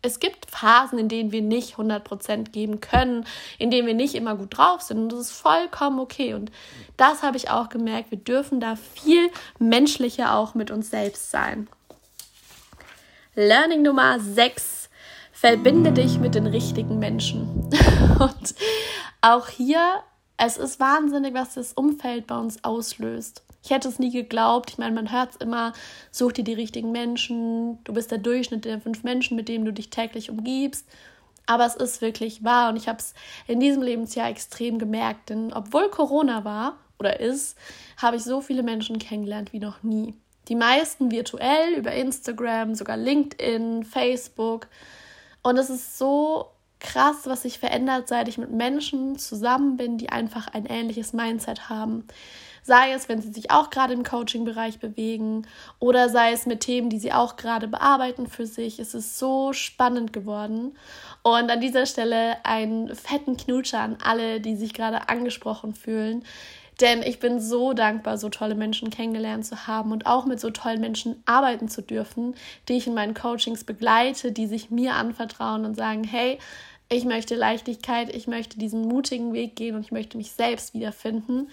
Es 0.00 0.20
gibt 0.20 0.46
Phasen, 0.48 0.96
in 0.98 1.08
denen 1.08 1.32
wir 1.32 1.42
nicht 1.42 1.74
100% 1.74 2.50
geben 2.50 2.80
können, 2.80 3.26
in 3.58 3.72
denen 3.72 3.88
wir 3.88 3.94
nicht 3.94 4.14
immer 4.14 4.36
gut 4.36 4.56
drauf 4.56 4.80
sind 4.80 4.98
und 4.98 5.12
das 5.12 5.20
ist 5.22 5.32
vollkommen 5.32 5.98
okay. 5.98 6.34
Und 6.34 6.52
das 6.96 7.24
habe 7.24 7.36
ich 7.36 7.50
auch 7.50 7.68
gemerkt, 7.68 8.12
wir 8.12 8.18
dürfen 8.18 8.60
da 8.60 8.76
viel 8.76 9.30
menschlicher 9.58 10.36
auch 10.36 10.54
mit 10.54 10.70
uns 10.70 10.90
selbst 10.90 11.32
sein. 11.32 11.68
Learning 13.34 13.82
Nummer 13.82 14.20
6 14.20 14.77
verbinde 15.40 15.92
dich 15.92 16.18
mit 16.18 16.34
den 16.34 16.48
richtigen 16.48 16.98
Menschen. 16.98 17.42
Und 18.18 18.54
auch 19.20 19.46
hier, 19.46 20.02
es 20.36 20.56
ist 20.56 20.80
wahnsinnig, 20.80 21.32
was 21.32 21.54
das 21.54 21.74
Umfeld 21.74 22.26
bei 22.26 22.36
uns 22.36 22.64
auslöst. 22.64 23.44
Ich 23.62 23.70
hätte 23.70 23.86
es 23.86 24.00
nie 24.00 24.10
geglaubt. 24.10 24.70
Ich 24.70 24.78
meine, 24.78 24.96
man 24.96 25.12
hört 25.12 25.30
es 25.30 25.36
immer, 25.36 25.74
such 26.10 26.32
dir 26.32 26.44
die 26.44 26.54
richtigen 26.54 26.90
Menschen, 26.90 27.78
du 27.84 27.92
bist 27.92 28.10
der 28.10 28.18
Durchschnitt 28.18 28.64
der 28.64 28.80
fünf 28.80 29.04
Menschen, 29.04 29.36
mit 29.36 29.48
denen 29.48 29.64
du 29.64 29.72
dich 29.72 29.90
täglich 29.90 30.28
umgibst. 30.28 30.88
Aber 31.46 31.66
es 31.66 31.76
ist 31.76 32.02
wirklich 32.02 32.42
wahr 32.42 32.70
und 32.70 32.76
ich 32.76 32.88
habe 32.88 32.98
es 32.98 33.14
in 33.46 33.60
diesem 33.60 33.82
Lebensjahr 33.82 34.28
extrem 34.28 34.78
gemerkt, 34.78 35.30
denn 35.30 35.52
obwohl 35.52 35.88
Corona 35.88 36.44
war 36.44 36.78
oder 36.98 37.20
ist, 37.20 37.56
habe 37.96 38.16
ich 38.16 38.24
so 38.24 38.40
viele 38.40 38.64
Menschen 38.64 38.98
kennengelernt 38.98 39.52
wie 39.52 39.60
noch 39.60 39.84
nie. 39.84 40.14
Die 40.48 40.56
meisten 40.56 41.12
virtuell 41.12 41.74
über 41.74 41.92
Instagram, 41.92 42.74
sogar 42.74 42.96
LinkedIn, 42.96 43.84
Facebook. 43.84 44.66
Und 45.42 45.56
es 45.56 45.70
ist 45.70 45.98
so 45.98 46.46
krass, 46.80 47.22
was 47.24 47.42
sich 47.42 47.58
verändert, 47.58 48.08
seit 48.08 48.28
ich 48.28 48.38
mit 48.38 48.50
Menschen 48.50 49.18
zusammen 49.18 49.76
bin, 49.76 49.98
die 49.98 50.10
einfach 50.10 50.48
ein 50.48 50.66
ähnliches 50.66 51.12
Mindset 51.12 51.68
haben. 51.68 52.06
Sei 52.62 52.92
es, 52.92 53.08
wenn 53.08 53.22
sie 53.22 53.32
sich 53.32 53.50
auch 53.50 53.70
gerade 53.70 53.94
im 53.94 54.02
Coaching-Bereich 54.02 54.78
bewegen 54.78 55.46
oder 55.78 56.08
sei 56.10 56.32
es 56.32 56.44
mit 56.44 56.60
Themen, 56.60 56.90
die 56.90 56.98
sie 56.98 57.12
auch 57.12 57.36
gerade 57.36 57.66
bearbeiten 57.66 58.26
für 58.26 58.46
sich. 58.46 58.78
Es 58.78 58.94
ist 58.94 59.18
so 59.18 59.52
spannend 59.52 60.12
geworden. 60.12 60.76
Und 61.22 61.50
an 61.50 61.60
dieser 61.60 61.86
Stelle 61.86 62.44
einen 62.44 62.94
fetten 62.94 63.36
Knutscher 63.36 63.80
an 63.80 63.96
alle, 64.04 64.40
die 64.40 64.54
sich 64.54 64.74
gerade 64.74 65.08
angesprochen 65.08 65.74
fühlen. 65.74 66.24
Denn 66.80 67.02
ich 67.02 67.18
bin 67.18 67.40
so 67.40 67.72
dankbar, 67.72 68.18
so 68.18 68.28
tolle 68.28 68.54
Menschen 68.54 68.90
kennengelernt 68.90 69.44
zu 69.44 69.66
haben 69.66 69.90
und 69.92 70.06
auch 70.06 70.26
mit 70.26 70.38
so 70.40 70.50
tollen 70.50 70.80
Menschen 70.80 71.20
arbeiten 71.26 71.68
zu 71.68 71.82
dürfen, 71.82 72.34
die 72.68 72.74
ich 72.74 72.86
in 72.86 72.94
meinen 72.94 73.14
Coachings 73.14 73.64
begleite, 73.64 74.30
die 74.32 74.46
sich 74.46 74.70
mir 74.70 74.94
anvertrauen 74.94 75.64
und 75.64 75.74
sagen, 75.74 76.04
hey, 76.04 76.38
Ich 76.90 77.04
möchte 77.04 77.34
Leichtigkeit, 77.34 78.14
ich 78.14 78.26
möchte 78.26 78.58
diesen 78.58 78.82
mutigen 78.88 79.34
Weg 79.34 79.56
gehen 79.56 79.74
und 79.74 79.82
ich 79.82 79.92
möchte 79.92 80.16
mich 80.16 80.32
selbst 80.32 80.72
wiederfinden. 80.72 81.50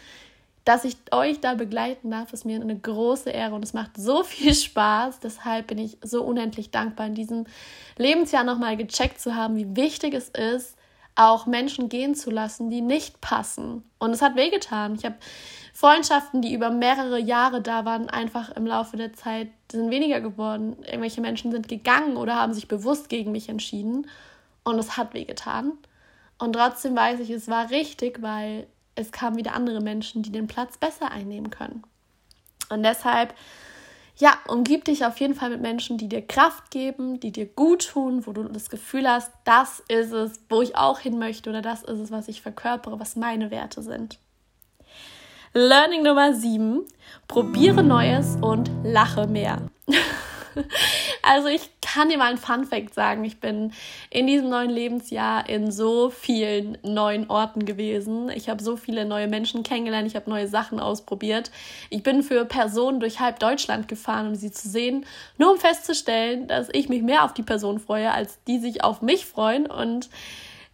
Dass 0.64 0.86
ich 0.86 0.96
euch 1.12 1.42
da 1.42 1.54
begleiten 1.56 2.10
darf, 2.10 2.34
ist 2.34 2.46
mir 2.46 2.60
eine 2.60 2.78
große 2.78 3.30
Ehre 3.30 3.54
und 3.56 3.64
es 3.64 3.74
macht 3.74 3.98
so 3.98 4.24
viel 4.26 4.54
Spaß. 4.54 5.20
Deshalb 5.20 5.68
bin 5.68 5.78
ich 5.78 5.98
so 6.02 6.24
unendlich 6.24 6.72
dankbar, 6.72 7.08
in 7.08 7.16
diesem 7.16 7.46
Lebensjahr 7.98 8.44
nochmal 8.46 8.78
gecheckt 8.78 9.20
zu 9.20 9.36
haben, 9.36 9.58
wie 9.58 9.76
wichtig 9.76 10.14
es 10.14 10.30
ist, 10.30 10.76
auch 11.16 11.46
Menschen 11.46 11.90
gehen 11.90 12.14
zu 12.14 12.30
lassen, 12.30 12.70
die 12.70 12.82
nicht 12.82 13.22
passen. 13.22 13.84
Und 14.00 14.12
es 14.12 14.22
hat 14.22 14.36
wehgetan. 14.36 14.96
Ich 14.96 15.06
habe 15.06 15.16
Freundschaften, 15.74 16.42
die 16.42 16.54
über 16.54 16.70
mehrere 16.70 17.20
Jahre 17.20 17.62
da 17.62 17.86
waren, 17.86 18.10
einfach 18.10 18.52
im 18.52 18.66
Laufe 18.66 18.98
der 18.98 19.14
Zeit 19.14 19.50
sind 19.72 19.92
weniger 19.92 20.22
geworden. 20.22 20.78
Irgendwelche 20.86 21.22
Menschen 21.22 21.52
sind 21.52 21.68
gegangen 21.68 22.18
oder 22.18 22.36
haben 22.36 22.54
sich 22.54 22.68
bewusst 22.68 23.10
gegen 23.10 23.32
mich 23.32 23.50
entschieden. 23.50 24.08
Und 24.64 24.78
es 24.78 24.98
hat 24.98 25.14
wehgetan. 25.14 25.74
Und 26.38 26.54
trotzdem 26.54 26.96
weiß 26.96 27.20
ich, 27.22 27.30
es 27.30 27.48
war 27.48 27.70
richtig, 27.70 28.22
weil 28.22 28.68
es 28.96 29.12
kamen 29.12 29.38
wieder 29.38 29.54
andere 29.54 29.82
Menschen, 29.82 30.24
die 30.24 30.32
den 30.32 30.48
Platz 30.48 30.78
besser 30.78 31.12
einnehmen 31.12 31.50
können. 31.50 31.84
Und 32.70 32.84
deshalb, 32.84 33.34
ja, 34.18 34.38
umgib 34.48 34.86
dich 34.86 35.06
auf 35.06 35.20
jeden 35.20 35.36
Fall 35.36 35.50
mit 35.50 35.62
Menschen, 35.62 35.98
die 35.98 36.08
dir 36.08 36.22
Kraft 36.22 36.72
geben, 36.72 37.20
die 37.20 37.32
dir 37.32 37.46
gut 37.46 37.90
tun, 37.90 38.26
wo 38.26 38.32
du 38.32 38.44
das 38.44 38.70
Gefühl 38.70 39.10
hast, 39.10 39.32
das 39.44 39.84
ist 39.90 40.12
es, 40.12 40.40
wo 40.50 40.62
ich 40.62 40.78
auch 40.78 41.00
hin 41.00 41.20
möchte 41.20 41.50
oder 41.50 41.62
das 41.62 41.84
ist 41.84 42.00
es, 42.00 42.12
was 42.12 42.28
ich 42.28 42.42
verkörpere, 42.42 43.00
was 43.00 43.16
meine 43.16 43.52
Werte 43.52 43.82
sind. 43.82 44.20
Learning 45.54 46.04
Nummer 46.04 46.34
7. 46.34 46.82
Probiere 47.28 47.84
Neues 47.84 48.38
und 48.42 48.70
lache 48.84 49.28
mehr. 49.28 49.62
Also 51.28 51.48
ich 51.48 51.70
kann 51.82 52.10
dir 52.10 52.20
mal 52.20 52.30
ein 52.30 52.38
Fun 52.38 52.66
Fact 52.66 52.94
sagen. 52.94 53.26
Ich 53.26 53.40
bin 53.40 53.74
in 54.12 54.28
diesem 54.28 54.50
neuen 54.50 54.70
Lebensjahr 54.70 55.50
in 55.50 55.72
so 55.72 56.12
vielen 56.12 56.78
neuen 56.84 57.30
Orten 57.32 57.66
gewesen. 57.66 58.30
Ich 58.30 58.48
habe 58.48 58.62
so 58.62 58.78
viele 58.78 59.06
neue 59.06 59.28
Menschen 59.28 59.64
kennengelernt. 59.64 60.08
Ich 60.08 60.16
habe 60.16 60.30
neue 60.30 60.48
Sachen 60.48 60.80
ausprobiert. 60.80 61.50
Ich 61.90 62.04
bin 62.04 62.22
für 62.22 62.46
Personen 62.46 63.00
durch 63.00 63.20
halb 63.20 63.40
Deutschland 63.40 63.88
gefahren, 63.88 64.28
um 64.28 64.36
sie 64.36 64.52
zu 64.52 64.70
sehen, 64.70 65.06
nur 65.38 65.54
um 65.54 65.58
festzustellen, 65.58 66.48
dass 66.48 66.70
ich 66.72 66.90
mich 66.90 67.02
mehr 67.02 67.24
auf 67.24 67.34
die 67.34 67.44
Person 67.44 67.80
freue, 67.80 68.12
als 68.12 68.44
die 68.44 68.60
sich 68.60 68.84
auf 68.84 69.02
mich 69.02 69.26
freuen. 69.26 69.66
Und 69.66 70.10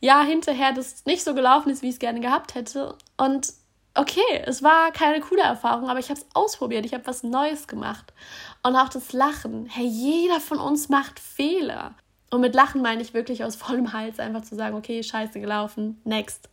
ja, 0.02 0.24
hinterher 0.24 0.74
das 0.74 1.06
nicht 1.06 1.24
so 1.24 1.34
gelaufen 1.34 1.70
ist, 1.70 1.82
wie 1.82 1.88
ich 1.88 1.94
es 1.94 2.00
gerne 2.00 2.20
gehabt 2.20 2.56
hätte. 2.56 2.96
Und 3.16 3.54
okay, 3.96 4.44
es 4.46 4.64
war 4.64 4.92
keine 4.92 5.20
coole 5.22 5.42
Erfahrung, 5.44 5.90
aber 5.90 6.00
ich 6.00 6.10
habe 6.10 6.20
es 6.20 6.26
ausprobiert, 6.34 6.86
ich 6.86 6.94
habe 6.94 7.06
was 7.08 7.24
Neues 7.24 7.68
gemacht. 7.68 8.14
Und 8.64 8.76
auch 8.76 8.90
das 8.90 9.14
Lachen. 9.14 9.66
Hey, 9.66 9.86
jeder 9.86 10.40
von 10.40 10.60
uns 10.60 10.90
macht 10.90 11.20
Fehler. 11.20 11.96
Und 12.30 12.42
mit 12.42 12.56
Lachen 12.56 12.82
meine 12.82 13.02
ich 13.02 13.14
wirklich 13.14 13.44
aus 13.44 13.56
vollem 13.56 13.94
Hals 13.94 14.20
einfach 14.20 14.44
zu 14.44 14.56
sagen, 14.56 14.76
okay, 14.76 15.04
scheiße 15.04 15.40
gelaufen, 15.40 16.00
next. 16.04 16.50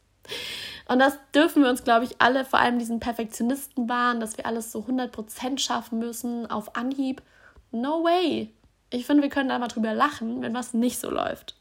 Und 0.89 0.99
das 0.99 1.19
dürfen 1.35 1.63
wir 1.63 1.71
uns, 1.71 1.85
glaube 1.85 2.05
ich, 2.05 2.21
alle, 2.21 2.45
vor 2.45 2.59
allem 2.59 2.79
diesen 2.79 2.99
Perfektionisten 2.99 3.89
wahren, 3.89 4.21
dass 4.21 4.37
wir 4.39 4.47
alles 4.47 4.73
so 4.73 4.81
100% 4.81 5.59
schaffen 5.59 5.99
müssen 5.99 6.51
auf 6.51 6.77
Anhieb. 6.77 7.23
No 7.71 8.03
way. 8.03 8.53
Ich 8.91 9.07
finde, 9.07 9.23
wir 9.23 9.31
können 9.31 9.51
da 9.51 9.59
mal 9.59 9.69
drüber 9.69 9.95
lachen, 9.95 10.41
wenn 10.41 10.55
was 10.55 10.73
nicht 10.73 10.99
so 10.99 11.11
läuft. 11.11 11.57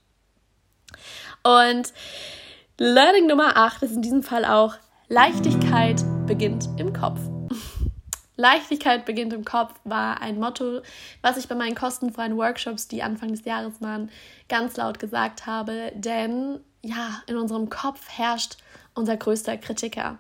Und 1.44 1.94
Learning 2.78 3.28
Nummer 3.28 3.58
8 3.58 3.84
ist 3.84 3.92
in 3.92 4.02
diesem 4.02 4.24
Fall 4.24 4.46
auch, 4.46 4.76
Leichtigkeit 5.10 6.04
beginnt 6.26 6.68
im 6.78 6.94
Kopf. 6.94 7.20
Leichtigkeit 8.38 9.06
beginnt 9.06 9.34
im 9.34 9.44
Kopf 9.44 9.74
war 9.84 10.22
ein 10.22 10.40
Motto, 10.40 10.82
was 11.22 11.38
ich 11.38 11.48
bei 11.48 11.56
meinen 11.56 11.76
kostenfreien 11.76 12.38
Workshops, 12.38 12.88
die 12.88 13.02
Anfang 13.02 13.30
des 13.30 13.46
Jahres 13.46 13.82
waren, 13.82 14.12
ganz 14.48 14.78
laut 14.78 15.00
gesagt 15.00 15.48
habe. 15.48 15.92
Denn 15.96 16.60
ja, 16.84 17.22
in 17.26 17.36
unserem 17.36 17.70
Kopf 17.70 18.08
herrscht 18.10 18.58
unser 18.94 19.18
größter 19.18 19.58
Kritiker. 19.58 20.20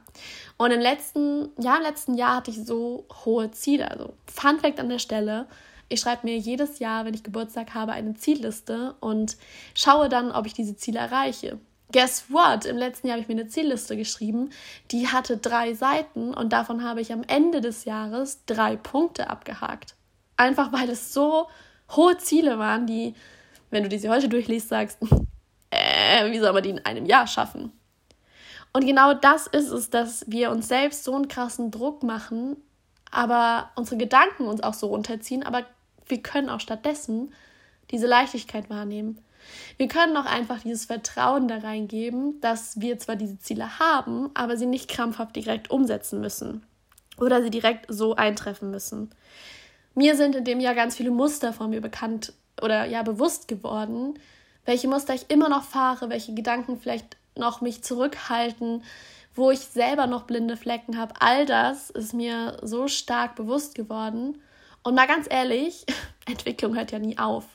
Und 0.58 0.72
im 0.72 0.80
letzten, 0.80 1.50
ja, 1.60 1.78
im 1.78 1.84
letzten 1.84 2.16
Jahr 2.16 2.38
hatte 2.38 2.52
ich 2.52 2.66
so 2.66 3.06
hohe 3.26 3.52
Ziele. 3.52 3.90
Also 3.90 4.14
Fun 4.26 4.60
Fact 4.60 4.80
an 4.80 4.90
der 4.90 5.00
Stelle. 5.00 5.48
Ich 5.90 6.00
schreibe 6.00 6.28
mir 6.28 6.38
jedes 6.38 6.80
Jahr, 6.80 7.06
wenn 7.06 7.14
ich 7.14 7.24
Geburtstag 7.24 7.74
habe, 7.74 7.94
eine 7.94 8.16
Zielliste 8.16 8.96
und 9.00 9.38
schaue 9.74 10.10
dann, 10.10 10.32
ob 10.32 10.46
ich 10.46 10.54
diese 10.54 10.76
Ziele 10.76 11.00
erreiche. 11.00 11.60
Guess 11.92 12.26
what? 12.30 12.66
Im 12.66 12.78
letzten 12.78 13.08
Jahr 13.08 13.16
habe 13.16 13.22
ich 13.22 13.28
mir 13.28 13.40
eine 13.40 13.48
Zielliste 13.48 13.96
geschrieben, 13.96 14.50
die 14.92 15.08
hatte 15.08 15.38
drei 15.38 15.74
Seiten 15.74 16.34
und 16.34 16.52
davon 16.52 16.84
habe 16.84 17.00
ich 17.00 17.14
am 17.14 17.24
Ende 17.24 17.62
des 17.62 17.86
Jahres 17.86 18.44
drei 18.46 18.76
Punkte 18.76 19.30
abgehakt. 19.30 19.96
Einfach 20.36 20.74
weil 20.74 20.90
es 20.90 21.14
so 21.14 21.48
hohe 21.96 22.18
Ziele 22.18 22.60
waren, 22.60 22.88
die, 22.88 23.16
wenn 23.70 23.84
du 23.84 23.90
diese 23.90 24.10
heute 24.10 24.28
durchliest, 24.28 24.68
sagst, 24.68 25.00
äh, 25.70 26.30
wie 26.30 26.40
soll 26.40 26.52
man 26.52 26.64
die 26.64 26.72
in 26.72 26.86
einem 26.86 27.06
Jahr 27.06 27.26
schaffen? 27.26 27.72
Und 28.74 28.86
genau 28.86 29.14
das 29.14 29.48
ist 29.48 29.72
es, 29.72 29.90
dass 29.90 30.26
wir 30.28 30.52
uns 30.52 30.68
selbst 30.68 31.06
so 31.06 31.16
einen 31.16 31.30
krassen 31.30 31.72
Druck 31.72 32.04
machen, 32.04 32.58
aber 33.12 33.72
unsere 33.76 33.98
Gedanken 33.98 34.44
uns 34.44 34.62
auch 34.62 34.74
so 34.74 34.88
runterziehen, 34.88 35.44
aber 35.44 35.66
wir 36.06 36.22
können 36.22 36.50
auch 36.50 36.60
stattdessen 36.60 37.34
diese 37.92 38.08
Leichtigkeit 38.08 38.70
wahrnehmen. 38.70 39.24
Wir 39.78 39.88
können 39.88 40.18
auch 40.18 40.26
einfach 40.26 40.62
dieses 40.62 40.86
Vertrauen 40.86 41.48
da 41.48 41.58
reingeben, 41.58 42.40
dass 42.42 42.80
wir 42.80 42.98
zwar 43.00 43.16
diese 43.16 43.40
Ziele 43.40 43.80
haben, 43.80 44.30
aber 44.34 44.58
sie 44.58 44.66
nicht 44.66 44.90
krampfhaft 44.90 45.36
direkt 45.36 45.70
umsetzen 45.70 46.20
müssen 46.20 46.66
oder 47.20 47.42
sie 47.42 47.50
direkt 47.50 47.86
so 47.88 48.16
eintreffen 48.16 48.72
müssen. 48.72 49.10
Mir 49.96 50.16
sind 50.16 50.36
in 50.36 50.44
dem 50.44 50.60
Jahr 50.60 50.76
ganz 50.76 50.96
viele 50.96 51.12
Muster 51.12 51.54
von 51.54 51.70
mir 51.70 51.82
bekannt 51.82 52.34
oder 52.62 52.86
ja 52.86 53.04
bewusst 53.04 53.48
geworden, 53.48 54.20
welche 54.66 54.88
Muster 54.88 55.14
ich 55.14 55.30
immer 55.30 55.50
noch 55.50 55.64
fahre, 55.64 56.10
welche 56.10 56.34
Gedanken 56.34 56.80
vielleicht 56.80 57.18
noch 57.36 57.62
mich 57.62 57.84
zurückhalten, 57.84 58.84
wo 59.34 59.52
ich 59.52 59.60
selber 59.60 60.08
noch 60.08 60.24
blinde 60.24 60.58
Flecken 60.58 60.98
habe. 60.98 61.14
All 61.20 61.46
das 61.46 61.90
ist 61.90 62.14
mir 62.14 62.58
so 62.62 62.88
stark 62.88 63.36
bewusst 63.36 63.76
geworden. 63.76 64.42
Und 64.84 64.96
mal 64.96 65.08
ganz 65.08 65.28
ehrlich, 65.30 65.86
Entwicklung 66.26 66.76
hört 66.76 66.92
ja 66.92 67.00
nie 67.00 67.18
auf. 67.18 67.46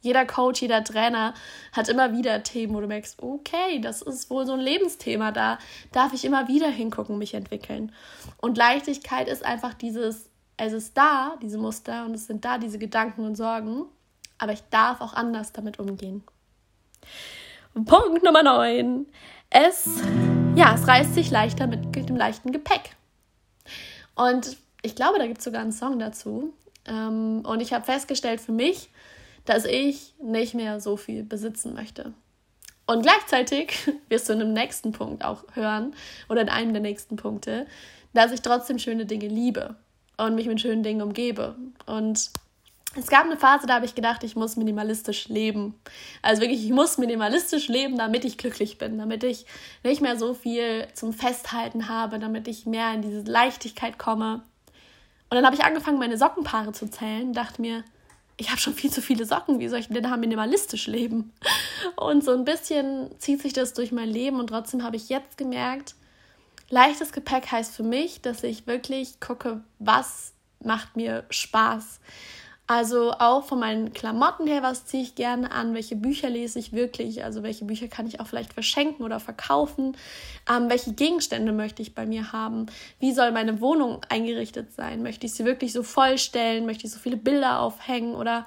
Jeder 0.00 0.24
Coach, 0.26 0.62
jeder 0.62 0.84
Trainer 0.84 1.34
hat 1.72 1.88
immer 1.88 2.12
wieder 2.12 2.42
Themen, 2.42 2.74
wo 2.74 2.80
du 2.80 2.86
merkst, 2.86 3.22
okay, 3.22 3.80
das 3.80 4.02
ist 4.02 4.30
wohl 4.30 4.46
so 4.46 4.52
ein 4.52 4.60
Lebensthema, 4.60 5.32
da 5.32 5.58
darf 5.92 6.12
ich 6.12 6.24
immer 6.24 6.48
wieder 6.48 6.68
hingucken, 6.68 7.18
mich 7.18 7.34
entwickeln. 7.34 7.92
Und 8.38 8.56
Leichtigkeit 8.56 9.28
ist 9.28 9.44
einfach 9.44 9.74
dieses, 9.74 10.30
es 10.56 10.72
ist 10.72 10.96
da, 10.96 11.36
diese 11.42 11.58
Muster, 11.58 12.04
und 12.04 12.14
es 12.14 12.26
sind 12.26 12.44
da 12.44 12.58
diese 12.58 12.78
Gedanken 12.78 13.24
und 13.24 13.36
Sorgen, 13.36 13.86
aber 14.38 14.52
ich 14.52 14.62
darf 14.70 15.00
auch 15.00 15.14
anders 15.14 15.52
damit 15.52 15.78
umgehen. 15.78 16.22
Punkt 17.74 18.22
Nummer 18.22 18.42
9. 18.42 19.06
Es, 19.50 19.88
ja, 20.54 20.74
es 20.74 20.86
reißt 20.86 21.14
sich 21.14 21.30
leichter 21.30 21.66
mit 21.66 21.94
dem 21.94 22.16
leichten 22.16 22.52
Gepäck. 22.52 22.96
Und 24.14 24.56
ich 24.82 24.94
glaube, 24.94 25.18
da 25.18 25.26
gibt 25.26 25.38
es 25.38 25.44
sogar 25.44 25.62
einen 25.62 25.72
Song 25.72 25.98
dazu. 25.98 26.52
Ähm, 26.86 27.42
und 27.46 27.60
ich 27.60 27.72
habe 27.72 27.84
festgestellt 27.84 28.40
für 28.40 28.52
mich, 28.52 28.90
dass 29.48 29.64
ich 29.64 30.14
nicht 30.22 30.54
mehr 30.54 30.80
so 30.80 30.96
viel 30.96 31.22
besitzen 31.22 31.74
möchte. 31.74 32.12
Und 32.86 33.02
gleichzeitig 33.02 33.72
wirst 34.08 34.28
du 34.28 34.34
in 34.34 34.40
dem 34.40 34.52
nächsten 34.52 34.92
Punkt 34.92 35.24
auch 35.24 35.44
hören 35.54 35.94
oder 36.28 36.40
in 36.42 36.48
einem 36.48 36.72
der 36.72 36.82
nächsten 36.82 37.16
Punkte, 37.16 37.66
dass 38.12 38.32
ich 38.32 38.42
trotzdem 38.42 38.78
schöne 38.78 39.06
Dinge 39.06 39.28
liebe 39.28 39.76
und 40.16 40.34
mich 40.34 40.46
mit 40.46 40.60
schönen 40.60 40.82
Dingen 40.82 41.02
umgebe. 41.02 41.54
Und 41.86 42.30
es 42.96 43.06
gab 43.08 43.24
eine 43.24 43.36
Phase, 43.36 43.66
da 43.66 43.74
habe 43.74 43.84
ich 43.84 43.94
gedacht, 43.94 44.24
ich 44.24 44.36
muss 44.36 44.56
minimalistisch 44.56 45.28
leben. 45.28 45.74
Also 46.22 46.42
wirklich, 46.42 46.64
ich 46.64 46.72
muss 46.72 46.98
minimalistisch 46.98 47.68
leben, 47.68 47.96
damit 47.96 48.24
ich 48.24 48.38
glücklich 48.38 48.78
bin, 48.78 48.98
damit 48.98 49.22
ich 49.22 49.46
nicht 49.84 50.00
mehr 50.00 50.18
so 50.18 50.34
viel 50.34 50.88
zum 50.94 51.12
Festhalten 51.12 51.88
habe, 51.88 52.18
damit 52.18 52.48
ich 52.48 52.66
mehr 52.66 52.92
in 52.92 53.02
diese 53.02 53.20
Leichtigkeit 53.30 53.98
komme. 53.98 54.42
Und 55.30 55.36
dann 55.36 55.44
habe 55.44 55.54
ich 55.54 55.64
angefangen, 55.64 55.98
meine 55.98 56.16
Sockenpaare 56.16 56.72
zu 56.72 56.90
zählen, 56.90 57.32
dachte 57.34 57.60
mir, 57.60 57.84
ich 58.38 58.50
habe 58.50 58.60
schon 58.60 58.74
viel 58.74 58.90
zu 58.90 59.02
viele 59.02 59.26
Socken, 59.26 59.58
wie 59.58 59.68
soll 59.68 59.80
ich 59.80 59.88
denn 59.88 60.02
da 60.02 60.16
minimalistisch 60.16 60.86
leben? 60.86 61.32
Und 61.96 62.24
so 62.24 62.32
ein 62.32 62.44
bisschen 62.44 63.10
zieht 63.18 63.42
sich 63.42 63.52
das 63.52 63.74
durch 63.74 63.92
mein 63.92 64.08
Leben 64.08 64.38
und 64.38 64.46
trotzdem 64.46 64.84
habe 64.84 64.96
ich 64.96 65.08
jetzt 65.08 65.36
gemerkt, 65.36 65.96
leichtes 66.70 67.12
Gepäck 67.12 67.50
heißt 67.50 67.74
für 67.74 67.82
mich, 67.82 68.22
dass 68.22 68.44
ich 68.44 68.66
wirklich 68.66 69.20
gucke, 69.20 69.62
was 69.80 70.32
macht 70.62 70.96
mir 70.96 71.24
Spaß. 71.30 72.00
Also 72.70 73.12
auch 73.12 73.44
von 73.44 73.60
meinen 73.60 73.94
Klamotten 73.94 74.46
her, 74.46 74.62
was 74.62 74.84
ziehe 74.84 75.02
ich 75.02 75.14
gerne 75.14 75.52
an, 75.52 75.72
welche 75.72 75.96
Bücher 75.96 76.28
lese 76.28 76.58
ich 76.58 76.74
wirklich, 76.74 77.24
also 77.24 77.42
welche 77.42 77.64
Bücher 77.64 77.88
kann 77.88 78.06
ich 78.06 78.20
auch 78.20 78.26
vielleicht 78.26 78.52
verschenken 78.52 79.06
oder 79.06 79.20
verkaufen, 79.20 79.96
ähm, 80.50 80.68
welche 80.68 80.92
Gegenstände 80.92 81.52
möchte 81.52 81.80
ich 81.80 81.94
bei 81.94 82.04
mir 82.04 82.30
haben, 82.30 82.66
wie 83.00 83.12
soll 83.14 83.32
meine 83.32 83.62
Wohnung 83.62 84.02
eingerichtet 84.10 84.74
sein, 84.74 85.02
möchte 85.02 85.24
ich 85.24 85.32
sie 85.32 85.46
wirklich 85.46 85.72
so 85.72 85.82
vollstellen, 85.82 86.66
möchte 86.66 86.86
ich 86.86 86.92
so 86.92 86.98
viele 86.98 87.16
Bilder 87.16 87.60
aufhängen? 87.60 88.14
Oder 88.14 88.44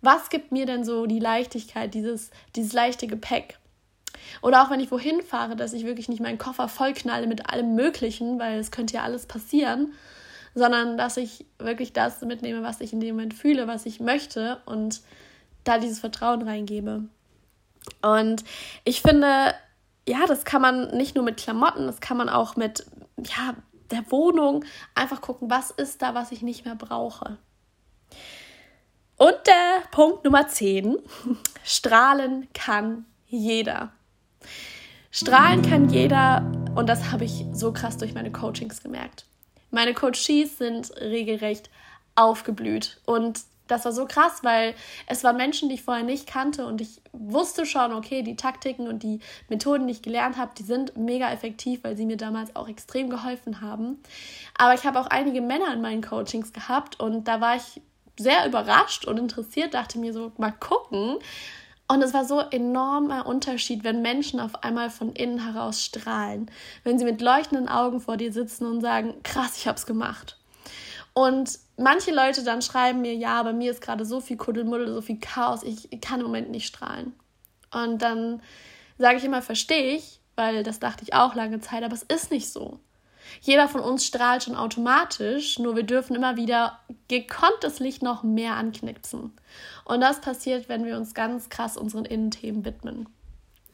was 0.00 0.30
gibt 0.30 0.52
mir 0.52 0.64
denn 0.64 0.84
so 0.84 1.06
die 1.06 1.18
Leichtigkeit, 1.18 1.92
dieses, 1.92 2.30
dieses 2.54 2.72
leichte 2.72 3.08
Gepäck? 3.08 3.58
Oder 4.42 4.62
auch 4.62 4.70
wenn 4.70 4.78
ich 4.78 4.92
wohin 4.92 5.22
fahre, 5.22 5.56
dass 5.56 5.72
ich 5.72 5.84
wirklich 5.84 6.08
nicht 6.08 6.20
meinen 6.20 6.38
Koffer 6.38 6.68
vollknalle 6.68 7.26
mit 7.26 7.50
allem 7.50 7.74
Möglichen, 7.74 8.38
weil 8.38 8.60
es 8.60 8.70
könnte 8.70 8.94
ja 8.94 9.02
alles 9.02 9.26
passieren, 9.26 9.92
sondern 10.56 10.96
dass 10.96 11.18
ich 11.18 11.44
wirklich 11.58 11.92
das 11.92 12.22
mitnehme, 12.22 12.62
was 12.62 12.80
ich 12.80 12.94
in 12.94 13.00
dem 13.00 13.16
Moment 13.16 13.34
fühle, 13.34 13.68
was 13.68 13.84
ich 13.84 14.00
möchte 14.00 14.62
und 14.64 15.02
da 15.64 15.78
dieses 15.78 16.00
Vertrauen 16.00 16.40
reingebe. 16.40 17.04
Und 18.00 18.42
ich 18.84 19.02
finde, 19.02 19.54
ja, 20.08 20.24
das 20.26 20.46
kann 20.46 20.62
man 20.62 20.96
nicht 20.96 21.14
nur 21.14 21.24
mit 21.24 21.36
Klamotten, 21.36 21.86
das 21.86 22.00
kann 22.00 22.16
man 22.16 22.30
auch 22.30 22.56
mit, 22.56 22.86
ja, 23.18 23.54
der 23.90 24.10
Wohnung 24.10 24.64
einfach 24.94 25.20
gucken, 25.20 25.50
was 25.50 25.70
ist 25.70 26.00
da, 26.00 26.14
was 26.14 26.32
ich 26.32 26.40
nicht 26.40 26.64
mehr 26.64 26.74
brauche. 26.74 27.36
Und 29.18 29.36
der 29.46 29.82
Punkt 29.90 30.24
Nummer 30.24 30.48
10. 30.48 30.96
Strahlen 31.64 32.48
kann 32.54 33.04
jeder. 33.26 33.92
Strahlen 35.10 35.60
kann 35.60 35.90
jeder 35.90 36.50
und 36.74 36.88
das 36.88 37.12
habe 37.12 37.24
ich 37.24 37.44
so 37.52 37.72
krass 37.72 37.98
durch 37.98 38.14
meine 38.14 38.32
Coachings 38.32 38.82
gemerkt. 38.82 39.26
Meine 39.76 39.92
Coaches 39.92 40.56
sind 40.56 40.90
regelrecht 41.02 41.68
aufgeblüht 42.14 42.98
und 43.04 43.40
das 43.66 43.84
war 43.84 43.92
so 43.92 44.06
krass, 44.06 44.38
weil 44.42 44.74
es 45.06 45.22
waren 45.22 45.36
Menschen, 45.36 45.68
die 45.68 45.74
ich 45.74 45.82
vorher 45.82 46.02
nicht 46.02 46.26
kannte 46.26 46.64
und 46.64 46.80
ich 46.80 47.02
wusste 47.12 47.66
schon, 47.66 47.92
okay, 47.92 48.22
die 48.22 48.36
Taktiken 48.36 48.88
und 48.88 49.02
die 49.02 49.20
Methoden, 49.50 49.86
die 49.86 49.92
ich 49.92 50.00
gelernt 50.00 50.38
habe, 50.38 50.52
die 50.56 50.62
sind 50.62 50.96
mega 50.96 51.30
effektiv, 51.30 51.84
weil 51.84 51.94
sie 51.94 52.06
mir 52.06 52.16
damals 52.16 52.56
auch 52.56 52.70
extrem 52.70 53.10
geholfen 53.10 53.60
haben. 53.60 53.98
Aber 54.56 54.72
ich 54.72 54.86
habe 54.86 54.98
auch 54.98 55.08
einige 55.08 55.42
Männer 55.42 55.70
in 55.74 55.82
meinen 55.82 56.00
Coachings 56.00 56.54
gehabt 56.54 56.98
und 56.98 57.28
da 57.28 57.42
war 57.42 57.56
ich 57.56 57.82
sehr 58.18 58.46
überrascht 58.46 59.04
und 59.04 59.18
interessiert, 59.18 59.74
dachte 59.74 59.98
mir 59.98 60.14
so, 60.14 60.32
mal 60.38 60.52
gucken. 60.52 61.18
Und 61.88 62.02
es 62.02 62.12
war 62.12 62.24
so 62.24 62.40
enormer 62.40 63.26
Unterschied, 63.26 63.84
wenn 63.84 64.02
Menschen 64.02 64.40
auf 64.40 64.64
einmal 64.64 64.90
von 64.90 65.12
innen 65.12 65.44
heraus 65.44 65.84
strahlen, 65.84 66.50
wenn 66.82 66.98
sie 66.98 67.04
mit 67.04 67.20
leuchtenden 67.20 67.68
Augen 67.68 68.00
vor 68.00 68.16
dir 68.16 68.32
sitzen 68.32 68.66
und 68.66 68.80
sagen, 68.80 69.14
krass, 69.22 69.56
ich 69.58 69.68
hab's 69.68 69.86
gemacht. 69.86 70.36
Und 71.12 71.58
manche 71.76 72.12
Leute 72.12 72.42
dann 72.42 72.60
schreiben 72.60 73.02
mir, 73.02 73.14
ja, 73.14 73.42
bei 73.42 73.52
mir 73.52 73.70
ist 73.70 73.80
gerade 73.80 74.04
so 74.04 74.20
viel 74.20 74.36
Kuddelmuddel, 74.36 74.92
so 74.92 75.00
viel 75.00 75.18
Chaos, 75.18 75.62
ich, 75.62 75.88
kann 76.00 76.20
im 76.20 76.26
Moment 76.26 76.50
nicht 76.50 76.66
strahlen. 76.66 77.14
Und 77.72 78.02
dann 78.02 78.42
sage 78.98 79.18
ich 79.18 79.24
immer, 79.24 79.40
verstehe 79.40 79.96
ich, 79.96 80.20
weil 80.34 80.62
das 80.62 80.80
dachte 80.80 81.04
ich 81.04 81.14
auch 81.14 81.34
lange 81.34 81.60
Zeit, 81.60 81.84
aber 81.84 81.94
es 81.94 82.02
ist 82.02 82.30
nicht 82.30 82.52
so. 82.52 82.80
Jeder 83.40 83.68
von 83.68 83.80
uns 83.80 84.04
strahlt 84.04 84.44
schon 84.44 84.56
automatisch, 84.56 85.58
nur 85.58 85.76
wir 85.76 85.82
dürfen 85.82 86.16
immer 86.16 86.36
wieder 86.36 86.80
gekonntes 87.08 87.80
Licht 87.80 88.02
noch 88.02 88.22
mehr 88.22 88.54
anknipsen. 88.54 89.32
Und 89.84 90.00
das 90.00 90.20
passiert, 90.20 90.68
wenn 90.68 90.84
wir 90.84 90.96
uns 90.96 91.14
ganz 91.14 91.48
krass 91.48 91.76
unseren 91.76 92.04
Innenthemen 92.04 92.64
widmen. 92.64 93.08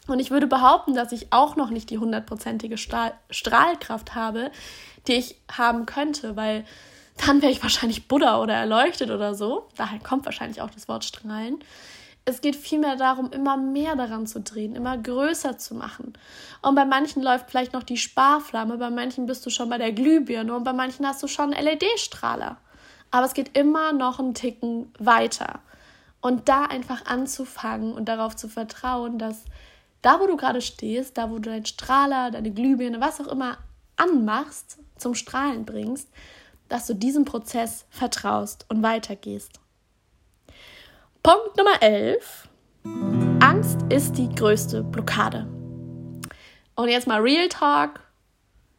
Und 0.09 0.19
ich 0.19 0.31
würde 0.31 0.47
behaupten, 0.47 0.95
dass 0.95 1.13
ich 1.13 1.33
auch 1.33 1.57
noch 1.57 1.71
nicht 1.71 1.91
die 1.91 1.99
hundertprozentige 1.99 2.77
Strahlkraft 2.77 4.15
habe, 4.15 4.51
die 5.07 5.13
ich 5.13 5.37
haben 5.51 5.87
könnte, 5.87 6.37
weil 6.37 6.65
dann 7.25 7.43
wäre 7.43 7.53
ich 7.53 7.63
wahrscheinlich 7.63 8.09
Buddha 8.09 8.41
oder 8.41 8.55
erleuchtet 8.55 9.11
oder 9.11 9.35
so. 9.35 9.69
Daher 9.77 10.01
kommt 10.01 10.25
wahrscheinlich 10.25 10.61
auch 10.61 10.71
das 10.71 10.89
Wort 10.89 11.05
strahlen. 11.05 11.63
Es 12.25 12.41
geht 12.41 12.55
vielmehr 12.55 12.95
darum, 12.95 13.33
immer 13.33 13.57
mehr 13.57 13.97
daran 13.97 14.27
zu 14.27 14.41
drehen, 14.41 14.77
immer 14.77 14.97
größer 14.97 15.59
zu 15.59 15.75
machen. 15.75 16.13
Und 16.61 16.75
bei 16.77 16.85
manchen 16.85 17.21
läuft 17.23 17.51
vielleicht 17.51 17.73
noch 17.73 17.83
die 17.83 17.97
Sparflamme, 17.97 18.79
bei 18.79 18.91
manchen 18.91 19.27
bist 19.27 19.45
du 19.45 19.51
schon 19.51 19.69
bei 19.69 19.79
der 19.79 19.93
Glühbirne 19.93 20.55
und 20.55 20.63
bei 20.63 20.73
manchen 20.73 21.07
hast 21.07 21.23
du 21.23 21.27
schon 21.27 21.53
einen 21.53 21.67
LED-Strahler. 21.67 22.59
Aber 23.11 23.27
es 23.27 23.35
geht 23.35 23.57
immer 23.57 23.93
noch 23.93 24.21
einen 24.21 24.35
Ticken 24.35 24.93
weiter. 24.99 25.61
Und 26.21 26.49
da 26.49 26.65
einfach 26.65 27.07
anzufangen 27.07 27.93
und 27.93 28.09
darauf 28.09 28.37
zu 28.37 28.49
vertrauen, 28.49 29.19
dass 29.19 29.45
da, 30.03 30.21
wo 30.21 30.27
du 30.27 30.37
gerade 30.37 30.61
stehst, 30.61 31.19
da, 31.19 31.31
wo 31.31 31.35
du 31.35 31.51
deinen 31.51 31.67
Strahler, 31.67 32.31
deine 32.31 32.53
Glühbirne, 32.53 33.01
was 33.01 33.21
auch 33.21 33.27
immer 33.27 33.59
anmachst, 33.97 34.79
zum 34.97 35.15
Strahlen 35.15 35.65
bringst, 35.65 36.09
dass 36.69 36.87
du 36.87 36.95
diesem 36.95 37.25
Prozess 37.25 37.85
vertraust 37.91 38.65
und 38.69 38.83
weitergehst. 38.83 39.62
Punkt 41.25 41.57
Nummer 41.57 41.81
11. 41.81 42.49
Angst 43.39 43.79
ist 43.91 44.19
die 44.19 44.29
größte 44.29 44.83
Blockade. 44.83 45.47
Und 46.75 46.89
jetzt 46.89 47.07
mal 47.07 47.21
Real 47.21 47.49
Talk. 47.49 48.01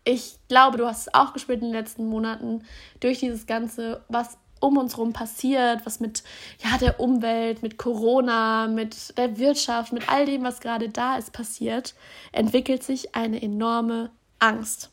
Ich 0.03 0.39
glaube, 0.49 0.77
du 0.77 0.85
hast 0.85 1.07
es 1.07 1.13
auch 1.13 1.31
gespürt 1.31 1.61
in 1.61 1.67
den 1.67 1.73
letzten 1.73 2.05
Monaten 2.05 2.65
durch 2.99 3.19
dieses 3.19 3.47
Ganze, 3.47 4.03
was 4.09 4.37
um 4.59 4.75
uns 4.75 4.97
herum 4.97 5.13
passiert, 5.13 5.85
was 5.85 6.01
mit 6.01 6.23
ja, 6.61 6.77
der 6.77 6.99
Umwelt, 6.99 7.63
mit 7.63 7.77
Corona, 7.77 8.67
mit 8.67 9.17
der 9.17 9.37
Wirtschaft, 9.37 9.93
mit 9.93 10.09
all 10.09 10.25
dem, 10.25 10.43
was 10.43 10.59
gerade 10.59 10.89
da 10.89 11.15
ist, 11.15 11.31
passiert, 11.31 11.95
entwickelt 12.33 12.83
sich 12.83 13.15
eine 13.15 13.41
enorme 13.41 14.09
Angst. 14.39 14.89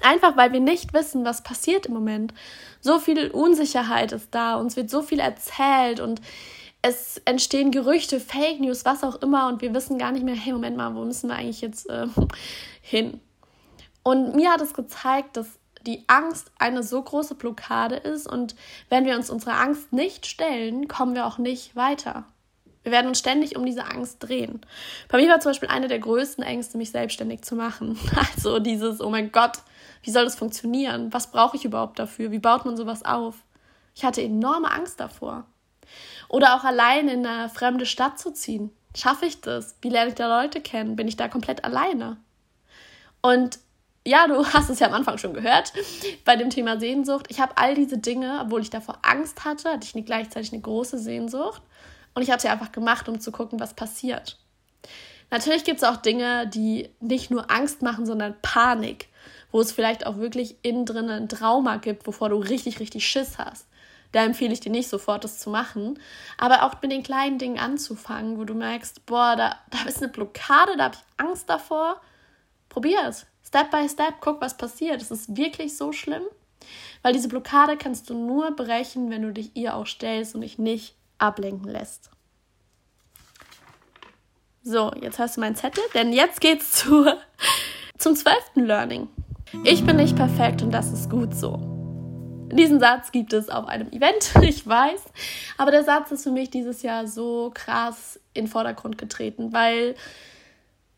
Einfach 0.00 0.36
weil 0.36 0.52
wir 0.52 0.60
nicht 0.60 0.92
wissen, 0.92 1.24
was 1.24 1.42
passiert 1.42 1.86
im 1.86 1.94
Moment. 1.94 2.34
So 2.80 3.00
viel 3.00 3.32
Unsicherheit 3.32 4.12
ist 4.12 4.32
da, 4.32 4.54
uns 4.54 4.76
wird 4.76 4.90
so 4.90 5.02
viel 5.02 5.18
erzählt 5.18 5.98
und 5.98 6.20
es 6.82 7.20
entstehen 7.24 7.70
Gerüchte, 7.70 8.20
Fake 8.20 8.60
News, 8.60 8.84
was 8.84 9.02
auch 9.02 9.16
immer 9.16 9.48
und 9.48 9.60
wir 9.62 9.74
wissen 9.74 9.98
gar 9.98 10.12
nicht 10.12 10.24
mehr, 10.24 10.34
hey, 10.34 10.52
Moment 10.52 10.76
mal, 10.76 10.94
wo 10.94 11.04
müssen 11.04 11.28
wir 11.28 11.36
eigentlich 11.36 11.60
jetzt 11.60 11.88
äh, 11.90 12.06
hin? 12.80 13.20
Und 14.02 14.34
mir 14.34 14.52
hat 14.52 14.60
es 14.60 14.74
gezeigt, 14.74 15.36
dass 15.36 15.58
die 15.86 16.04
Angst 16.06 16.50
eine 16.58 16.82
so 16.82 17.02
große 17.02 17.34
Blockade 17.34 17.96
ist 17.96 18.26
und 18.26 18.54
wenn 18.88 19.04
wir 19.04 19.16
uns 19.16 19.30
unserer 19.30 19.60
Angst 19.60 19.92
nicht 19.92 20.26
stellen, 20.26 20.88
kommen 20.88 21.14
wir 21.14 21.26
auch 21.26 21.38
nicht 21.38 21.76
weiter. 21.76 22.24
Wir 22.82 22.92
werden 22.92 23.08
uns 23.08 23.18
ständig 23.18 23.56
um 23.56 23.66
diese 23.66 23.84
Angst 23.84 24.16
drehen. 24.20 24.60
Bei 25.08 25.18
mir 25.18 25.28
war 25.28 25.40
zum 25.40 25.50
Beispiel 25.50 25.68
eine 25.68 25.88
der 25.88 25.98
größten 25.98 26.42
Ängste, 26.42 26.78
mich 26.78 26.90
selbstständig 26.90 27.42
zu 27.42 27.54
machen. 27.54 27.98
Also 28.34 28.60
dieses, 28.60 29.00
oh 29.00 29.10
mein 29.10 29.32
Gott, 29.32 29.58
wie 30.02 30.10
soll 30.10 30.24
das 30.24 30.36
funktionieren? 30.36 31.12
Was 31.12 31.30
brauche 31.30 31.56
ich 31.56 31.64
überhaupt 31.64 31.98
dafür? 31.98 32.30
Wie 32.30 32.38
baut 32.38 32.64
man 32.64 32.76
sowas 32.76 33.04
auf? 33.04 33.36
Ich 33.94 34.04
hatte 34.04 34.22
enorme 34.22 34.70
Angst 34.70 35.00
davor. 35.00 35.44
Oder 36.28 36.56
auch 36.56 36.64
allein 36.64 37.08
in 37.08 37.26
eine 37.26 37.48
fremde 37.48 37.86
Stadt 37.86 38.18
zu 38.18 38.32
ziehen. 38.32 38.70
Schaffe 38.96 39.26
ich 39.26 39.40
das? 39.40 39.76
Wie 39.80 39.88
lerne 39.88 40.10
ich 40.10 40.14
da 40.14 40.42
Leute 40.42 40.60
kennen? 40.60 40.96
Bin 40.96 41.08
ich 41.08 41.16
da 41.16 41.28
komplett 41.28 41.64
alleine? 41.64 42.16
Und 43.22 43.58
ja, 44.06 44.26
du 44.26 44.44
hast 44.52 44.70
es 44.70 44.78
ja 44.78 44.88
am 44.88 44.94
Anfang 44.94 45.18
schon 45.18 45.34
gehört 45.34 45.72
bei 46.24 46.36
dem 46.36 46.50
Thema 46.50 46.78
Sehnsucht. 46.78 47.26
Ich 47.28 47.40
habe 47.40 47.56
all 47.56 47.74
diese 47.74 47.98
Dinge, 47.98 48.40
obwohl 48.42 48.60
ich 48.60 48.70
davor 48.70 48.98
Angst 49.02 49.44
hatte, 49.44 49.70
hatte 49.70 49.86
ich 49.86 49.94
eine, 49.94 50.04
gleichzeitig 50.04 50.52
eine 50.52 50.62
große 50.62 50.98
Sehnsucht. 50.98 51.62
Und 52.14 52.22
ich 52.22 52.30
habe 52.30 52.40
sie 52.40 52.48
einfach 52.48 52.72
gemacht, 52.72 53.08
um 53.08 53.20
zu 53.20 53.32
gucken, 53.32 53.60
was 53.60 53.74
passiert. 53.74 54.38
Natürlich 55.30 55.64
gibt 55.64 55.78
es 55.78 55.84
auch 55.84 55.98
Dinge, 55.98 56.46
die 56.46 56.88
nicht 57.00 57.30
nur 57.30 57.50
Angst 57.50 57.82
machen, 57.82 58.06
sondern 58.06 58.34
Panik 58.40 59.08
wo 59.50 59.60
es 59.60 59.72
vielleicht 59.72 60.06
auch 60.06 60.18
wirklich 60.18 60.56
innen 60.62 60.84
drin 60.84 61.08
ein 61.08 61.28
Trauma 61.28 61.76
gibt, 61.76 62.06
wovor 62.06 62.28
du 62.28 62.36
richtig, 62.36 62.80
richtig 62.80 63.06
Schiss 63.06 63.38
hast. 63.38 63.66
Da 64.12 64.24
empfehle 64.24 64.52
ich 64.52 64.60
dir 64.60 64.70
nicht 64.70 64.88
sofort, 64.88 65.24
das 65.24 65.38
zu 65.38 65.50
machen. 65.50 65.98
Aber 66.38 66.62
auch 66.62 66.80
mit 66.80 66.90
den 66.90 67.02
kleinen 67.02 67.38
Dingen 67.38 67.58
anzufangen, 67.58 68.38
wo 68.38 68.44
du 68.44 68.54
merkst, 68.54 69.04
boah, 69.06 69.36
da, 69.36 69.56
da 69.70 69.88
ist 69.88 70.02
eine 70.02 70.10
Blockade, 70.10 70.76
da 70.76 70.84
habe 70.84 70.96
ich 70.96 71.24
Angst 71.24 71.48
davor. 71.50 72.00
Probier 72.68 73.00
es. 73.06 73.26
Step 73.46 73.70
by 73.70 73.88
Step, 73.88 74.14
guck, 74.20 74.40
was 74.40 74.56
passiert. 74.56 75.00
Es 75.00 75.10
ist 75.10 75.36
wirklich 75.36 75.76
so 75.76 75.92
schlimm. 75.92 76.22
Weil 77.02 77.12
diese 77.12 77.28
Blockade 77.28 77.76
kannst 77.76 78.10
du 78.10 78.14
nur 78.14 78.50
brechen, 78.50 79.10
wenn 79.10 79.22
du 79.22 79.32
dich 79.32 79.54
ihr 79.54 79.74
auch 79.74 79.86
stellst 79.86 80.34
und 80.34 80.40
dich 80.40 80.58
nicht 80.58 80.94
ablenken 81.18 81.70
lässt. 81.70 82.10
So, 84.62 84.92
jetzt 85.00 85.18
hast 85.18 85.36
du 85.36 85.40
meinen 85.40 85.56
Zettel, 85.56 85.82
denn 85.94 86.12
jetzt 86.12 86.40
geht's 86.40 86.72
zu, 86.72 87.06
zum 87.98 88.16
zwölften 88.16 88.66
Learning. 88.66 89.08
Ich 89.64 89.84
bin 89.84 89.96
nicht 89.96 90.16
perfekt 90.16 90.60
und 90.62 90.72
das 90.72 90.92
ist 90.92 91.08
gut 91.08 91.34
so. 91.34 91.77
Diesen 92.56 92.80
Satz 92.80 93.12
gibt 93.12 93.32
es 93.32 93.48
auf 93.48 93.66
einem 93.66 93.90
Event, 93.92 94.32
ich 94.42 94.66
weiß. 94.66 95.02
Aber 95.56 95.70
der 95.70 95.84
Satz 95.84 96.10
ist 96.10 96.24
für 96.24 96.30
mich 96.30 96.50
dieses 96.50 96.82
Jahr 96.82 97.06
so 97.06 97.50
krass 97.54 98.20
in 98.34 98.44
den 98.44 98.50
Vordergrund 98.50 98.98
getreten, 98.98 99.52
weil 99.52 99.94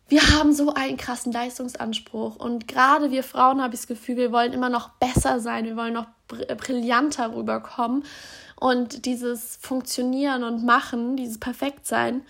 wir 0.08 0.22
haben 0.22 0.52
so 0.52 0.74
einen 0.74 0.96
krassen 0.96 1.32
Leistungsanspruch. 1.32 2.36
Und 2.36 2.66
gerade 2.66 3.10
wir 3.10 3.22
Frauen 3.22 3.62
habe 3.62 3.74
ich 3.74 3.80
das 3.80 3.86
Gefühl, 3.86 4.16
wir 4.16 4.32
wollen 4.32 4.52
immer 4.52 4.68
noch 4.68 4.90
besser 4.94 5.38
sein, 5.38 5.64
wir 5.64 5.76
wollen 5.76 5.94
noch 5.94 6.06
brillanter 6.26 7.34
rüberkommen. 7.34 8.04
Und 8.58 9.06
dieses 9.06 9.56
Funktionieren 9.56 10.44
und 10.44 10.64
Machen, 10.64 11.16
dieses 11.16 11.38
Perfektsein, 11.38 12.22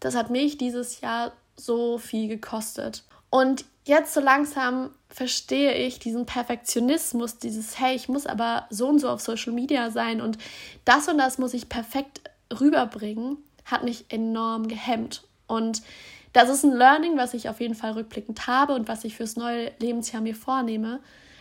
das 0.00 0.14
hat 0.14 0.30
mich 0.30 0.58
dieses 0.58 1.00
Jahr 1.00 1.32
so 1.56 1.98
viel 1.98 2.28
gekostet. 2.28 3.04
Und 3.30 3.64
jetzt 3.84 4.14
so 4.14 4.20
langsam 4.20 4.90
verstehe 5.14 5.74
ich 5.74 6.00
diesen 6.00 6.26
Perfektionismus, 6.26 7.38
dieses, 7.38 7.78
hey, 7.78 7.94
ich 7.94 8.08
muss 8.08 8.26
aber 8.26 8.66
so 8.68 8.88
und 8.88 8.98
so 8.98 9.08
auf 9.08 9.20
Social 9.20 9.52
Media 9.52 9.92
sein 9.92 10.20
und 10.20 10.38
das 10.84 11.06
und 11.06 11.18
das 11.18 11.38
muss 11.38 11.54
ich 11.54 11.68
perfekt 11.68 12.20
rüberbringen, 12.60 13.36
hat 13.64 13.84
mich 13.84 14.06
enorm 14.08 14.66
gehemmt. 14.66 15.22
Und 15.46 15.82
das 16.32 16.48
ist 16.48 16.64
ein 16.64 16.72
Learning, 16.72 17.16
was 17.16 17.32
ich 17.32 17.48
auf 17.48 17.60
jeden 17.60 17.76
Fall 17.76 17.92
rückblickend 17.92 18.48
habe 18.48 18.74
und 18.74 18.88
was 18.88 19.04
ich 19.04 19.14
fürs 19.14 19.36
neue 19.36 19.70
Lebensjahr 19.78 20.20
mir 20.20 20.34
vornehme. 20.34 20.98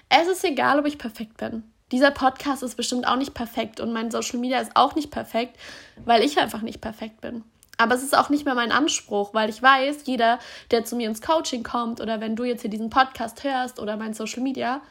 Es 0.08 0.28
ist 0.28 0.44
egal, 0.44 0.80
ob 0.80 0.86
ich 0.86 1.00
perfekt 1.00 1.38
bin. 1.38 1.64
Dieser 1.92 2.12
Podcast 2.12 2.62
ist 2.62 2.76
bestimmt 2.76 3.08
auch 3.08 3.18
nicht 3.18 3.34
perfekt 3.34 3.80
und 3.80 3.92
mein 3.92 4.12
Social 4.12 4.40
Media 4.40 4.60
ist 4.60 4.76
auch 4.76 4.94
nicht 4.94 5.10
perfekt, 5.10 5.58
weil 6.06 6.24
ich 6.24 6.38
einfach 6.38 6.62
nicht 6.62 6.80
perfekt 6.80 7.22
bin. 7.22 7.44
Aber 7.84 7.96
es 7.96 8.04
ist 8.04 8.18
auch 8.18 8.30
nicht 8.30 8.46
mehr 8.46 8.56
mein 8.56 8.72
Anspruch, 8.72 9.34
weil 9.34 9.50
ich 9.50 9.62
weiß, 9.62 10.04
jeder, 10.06 10.40
der 10.72 10.86
zu 10.86 10.96
mir 10.96 11.10
ins 11.10 11.22
Coaching 11.22 11.64
kommt 11.64 12.00
oder 12.00 12.22
wenn 12.22 12.38
du 12.38 12.46
jetzt 12.46 12.62
hier 12.62 12.70
diesen 12.70 12.90
Podcast 12.90 13.44
hörst 13.44 13.78
oder 13.78 13.98
mein 13.98 14.14
Social 14.14 14.42
Media, 14.42 14.82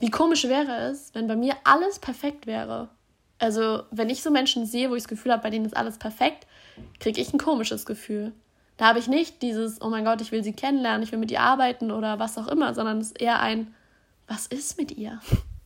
wie 0.00 0.10
komisch 0.10 0.44
wäre 0.44 0.90
es, 0.90 1.14
wenn 1.14 1.28
bei 1.28 1.36
mir 1.36 1.54
alles 1.64 1.98
perfekt 1.98 2.46
wäre. 2.46 2.90
Also, 3.38 3.84
wenn 3.90 4.10
ich 4.10 4.22
so 4.22 4.30
Menschen 4.30 4.66
sehe, 4.66 4.90
wo 4.90 4.94
ich 4.94 5.04
das 5.04 5.08
Gefühl 5.08 5.32
habe, 5.32 5.44
bei 5.44 5.48
denen 5.48 5.64
ist 5.64 5.74
alles 5.74 5.96
perfekt, 5.96 6.46
kriege 7.00 7.22
ich 7.22 7.32
ein 7.32 7.38
komisches 7.38 7.86
Gefühl. 7.86 8.32
Da 8.76 8.88
habe 8.88 8.98
ich 8.98 9.08
nicht 9.08 9.40
dieses, 9.40 9.80
oh 9.80 9.88
mein 9.88 10.04
Gott, 10.04 10.20
ich 10.20 10.30
will 10.30 10.44
sie 10.44 10.52
kennenlernen, 10.52 11.02
ich 11.02 11.12
will 11.12 11.18
mit 11.18 11.30
ihr 11.30 11.40
arbeiten 11.40 11.90
oder 11.90 12.18
was 12.18 12.36
auch 12.36 12.48
immer, 12.48 12.74
sondern 12.74 12.98
es 12.98 13.08
ist 13.08 13.20
eher 13.20 13.40
ein, 13.40 13.74
was 14.28 14.46
ist 14.46 14.76
mit 14.76 14.92
ihr? 14.92 15.20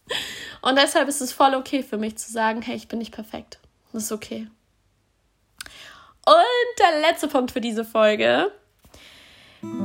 Und 0.63 0.77
deshalb 0.77 1.09
ist 1.09 1.21
es 1.21 1.33
voll 1.33 1.57
okay 1.57 1.83
für 1.83 1.99
mich 1.99 2.17
zu 2.17 2.31
sagen, 2.31 2.63
hey, 2.63 2.77
ich 2.77 2.87
bin 2.87 3.01
nicht 3.01 3.13
perfekt. 3.13 3.59
Das 3.93 4.05
ist 4.05 4.13
okay. 4.13 4.47
Und 6.31 6.79
der 6.79 7.01
letzte 7.01 7.27
Punkt 7.27 7.51
für 7.51 7.61
diese 7.61 7.85
Folge. 7.85 8.53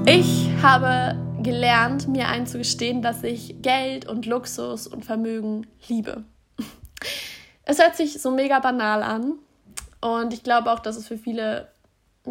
Ich 0.06 0.48
habe 0.62 1.18
gelernt, 1.42 2.08
mir 2.08 2.28
einzugestehen, 2.28 3.02
dass 3.02 3.24
ich 3.24 3.64
Geld 3.64 4.08
und 4.08 4.28
Luxus 4.28 4.86
und 4.86 5.04
Vermögen 5.04 5.66
liebe. 5.88 6.24
Es 7.68 7.80
hört 7.80 7.96
sich 7.96 8.22
so 8.22 8.30
mega 8.30 8.60
banal 8.60 9.02
an 9.02 9.40
und 10.00 10.34
ich 10.34 10.44
glaube 10.44 10.72
auch, 10.72 10.78
dass 10.78 10.98
es 10.98 11.08
für 11.08 11.18
viele 11.18 11.68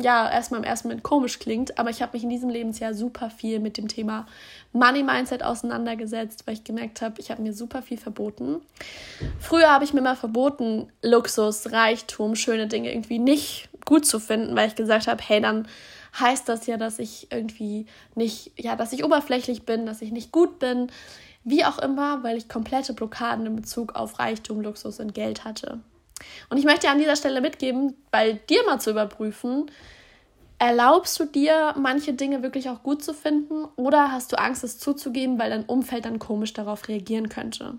ja 0.00 0.31
erstmal 0.31 0.61
im 0.61 0.64
ersten 0.64 0.87
Moment 0.87 1.03
komisch 1.03 1.40
klingt, 1.40 1.77
aber 1.77 1.90
ich 1.90 2.03
habe 2.03 2.12
mich 2.12 2.22
in 2.22 2.31
diesem 2.31 2.50
Lebensjahr 2.50 2.94
super 2.94 3.31
viel 3.31 3.59
mit 3.59 3.77
dem 3.77 3.88
Thema 3.88 4.27
Money 4.72 5.03
Mindset 5.03 5.42
auseinandergesetzt, 5.42 6.46
weil 6.46 6.55
ich 6.55 6.62
gemerkt 6.62 7.03
habe, 7.03 7.20
ich 7.20 7.33
habe 7.33 7.42
mir 7.42 7.53
super 7.53 7.83
viel 7.83 7.98
verboten. 7.98 8.61
Früher 9.40 9.72
habe 9.72 9.85
ich 9.85 9.92
mir 9.92 10.03
mal 10.03 10.14
verboten, 10.14 10.88
Luxus, 11.03 11.72
Reichtum, 11.72 12.37
schöne 12.37 12.68
Dinge 12.68 12.92
irgendwie 12.92 13.18
nicht 13.18 13.68
gut 13.85 14.07
zu 14.07 14.18
finden, 14.18 14.57
weil 14.57 14.68
ich 14.68 14.75
gesagt 14.75 15.07
habe, 15.07 15.23
hey, 15.27 15.40
dann 15.40 15.68
heißt 16.18 16.49
das 16.49 16.66
ja, 16.66 16.77
dass 16.77 16.99
ich 16.99 17.29
irgendwie 17.31 17.87
nicht, 18.14 18.53
ja, 18.57 18.77
dass 18.77 18.92
ich 18.92 19.05
oberflächlich 19.05 19.64
bin, 19.64 19.87
dass 19.87 20.03
ich 20.03 20.12
nicht 20.12 20.33
gut 20.33 20.59
bin, 20.59 20.90
wie 21.42 21.64
auch 21.64 21.79
immer, 21.79 22.23
weil 22.23 22.37
ich 22.37 22.49
komplette 22.49 22.94
Blockaden 22.94 23.47
in 23.47 23.57
Bezug 23.57 23.94
auf 23.94 24.18
Reichtum, 24.18 24.61
Luxus 24.61 25.01
und 25.01 25.14
Geld 25.14 25.44
hatte. 25.44 25.81
Und 26.49 26.59
ich 26.59 26.64
möchte 26.64 26.88
an 26.88 26.99
dieser 26.99 27.16
Stelle 27.16 27.40
mitgeben, 27.40 27.94
bei 28.11 28.33
dir 28.33 28.64
mal 28.64 28.81
zu 28.81 28.90
überprüfen, 28.90 29.70
erlaubst 30.59 31.18
du 31.18 31.25
dir, 31.25 31.75
manche 31.77 32.14
Dinge 32.14 32.42
wirklich 32.42 32.70
auch 32.70 32.83
gut 32.83 33.05
zu 33.05 33.12
finden 33.12 33.64
oder 33.77 34.12
hast 34.12 34.33
du 34.33 34.38
Angst, 34.38 34.64
es 34.64 34.79
zuzugeben, 34.79 35.38
weil 35.38 35.51
dein 35.51 35.64
Umfeld 35.64 36.05
dann 36.07 36.18
komisch 36.18 36.53
darauf 36.53 36.88
reagieren 36.88 37.29
könnte? 37.29 37.79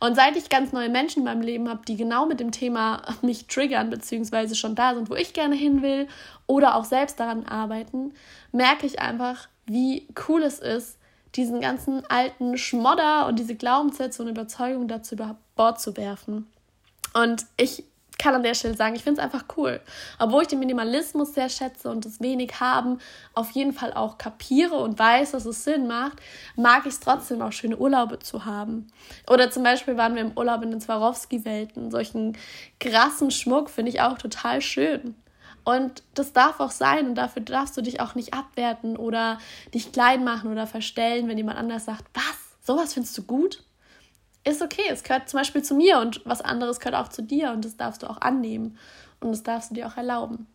Und 0.00 0.16
seit 0.16 0.36
ich 0.36 0.48
ganz 0.48 0.72
neue 0.72 0.88
Menschen 0.88 1.20
in 1.20 1.24
meinem 1.24 1.42
Leben 1.42 1.68
habe, 1.68 1.82
die 1.86 1.96
genau 1.96 2.26
mit 2.26 2.40
dem 2.40 2.50
Thema 2.50 3.02
mich 3.22 3.46
triggern, 3.46 3.90
beziehungsweise 3.90 4.54
schon 4.54 4.74
da 4.74 4.94
sind, 4.94 5.10
wo 5.10 5.14
ich 5.14 5.32
gerne 5.32 5.54
hin 5.54 5.82
will 5.82 6.08
oder 6.46 6.74
auch 6.76 6.84
selbst 6.84 7.20
daran 7.20 7.46
arbeiten, 7.46 8.12
merke 8.52 8.86
ich 8.86 9.00
einfach, 9.00 9.48
wie 9.66 10.08
cool 10.28 10.42
es 10.42 10.58
ist, 10.58 10.98
diesen 11.34 11.60
ganzen 11.60 12.04
alten 12.06 12.56
Schmodder 12.56 13.26
und 13.26 13.38
diese 13.38 13.56
Glaubenssätze 13.56 14.22
und 14.22 14.28
Überzeugungen 14.28 14.88
dazu 14.88 15.14
über 15.14 15.36
Bord 15.56 15.80
zu 15.80 15.96
werfen. 15.96 16.46
Und 17.12 17.46
ich 17.56 17.84
kann 18.24 18.34
an 18.34 18.42
der 18.42 18.54
Stelle 18.54 18.74
sagen, 18.74 18.96
ich 18.96 19.04
finde 19.04 19.20
es 19.20 19.24
einfach 19.24 19.44
cool. 19.58 19.80
Obwohl 20.18 20.42
ich 20.42 20.48
den 20.48 20.58
Minimalismus 20.58 21.34
sehr 21.34 21.50
schätze 21.50 21.90
und 21.90 22.06
das 22.06 22.20
wenig 22.20 22.58
haben 22.58 22.98
auf 23.34 23.50
jeden 23.50 23.74
Fall 23.74 23.92
auch 23.92 24.16
kapiere 24.16 24.76
und 24.76 24.98
weiß, 24.98 25.32
dass 25.32 25.44
es 25.44 25.62
Sinn 25.62 25.86
macht, 25.86 26.22
mag 26.56 26.86
ich 26.86 26.94
es 26.94 27.00
trotzdem 27.00 27.42
auch 27.42 27.52
schöne 27.52 27.76
Urlaube 27.76 28.20
zu 28.20 28.46
haben. 28.46 28.86
Oder 29.28 29.50
zum 29.50 29.62
Beispiel 29.62 29.98
waren 29.98 30.14
wir 30.14 30.22
im 30.22 30.38
Urlaub 30.38 30.62
in 30.62 30.70
den 30.70 30.80
Swarovski-Welten. 30.80 31.90
Solchen 31.90 32.38
krassen 32.80 33.30
Schmuck 33.30 33.68
finde 33.68 33.90
ich 33.90 34.00
auch 34.00 34.16
total 34.16 34.62
schön. 34.62 35.14
Und 35.62 36.02
das 36.14 36.32
darf 36.32 36.60
auch 36.60 36.70
sein 36.70 37.06
und 37.06 37.16
dafür 37.16 37.42
darfst 37.42 37.76
du 37.76 37.82
dich 37.82 38.00
auch 38.00 38.14
nicht 38.14 38.32
abwerten 38.32 38.96
oder 38.96 39.38
dich 39.74 39.92
klein 39.92 40.24
machen 40.24 40.50
oder 40.50 40.66
verstellen, 40.66 41.28
wenn 41.28 41.36
jemand 41.36 41.58
anders 41.58 41.84
sagt, 41.84 42.04
was, 42.14 42.66
sowas 42.66 42.94
findest 42.94 43.18
du 43.18 43.22
gut? 43.24 43.62
Ist 44.44 44.62
okay. 44.62 44.84
Es 44.90 45.02
gehört 45.02 45.28
zum 45.28 45.40
Beispiel 45.40 45.62
zu 45.62 45.74
mir 45.74 45.98
und 45.98 46.20
was 46.24 46.40
anderes 46.40 46.80
gehört 46.80 46.96
auch 46.96 47.08
zu 47.08 47.22
dir 47.22 47.50
und 47.52 47.64
das 47.64 47.76
darfst 47.76 48.02
du 48.02 48.10
auch 48.10 48.20
annehmen 48.20 48.78
und 49.20 49.32
das 49.32 49.42
darfst 49.42 49.70
du 49.70 49.74
dir 49.74 49.86
auch 49.86 49.96
erlauben. 49.96 50.46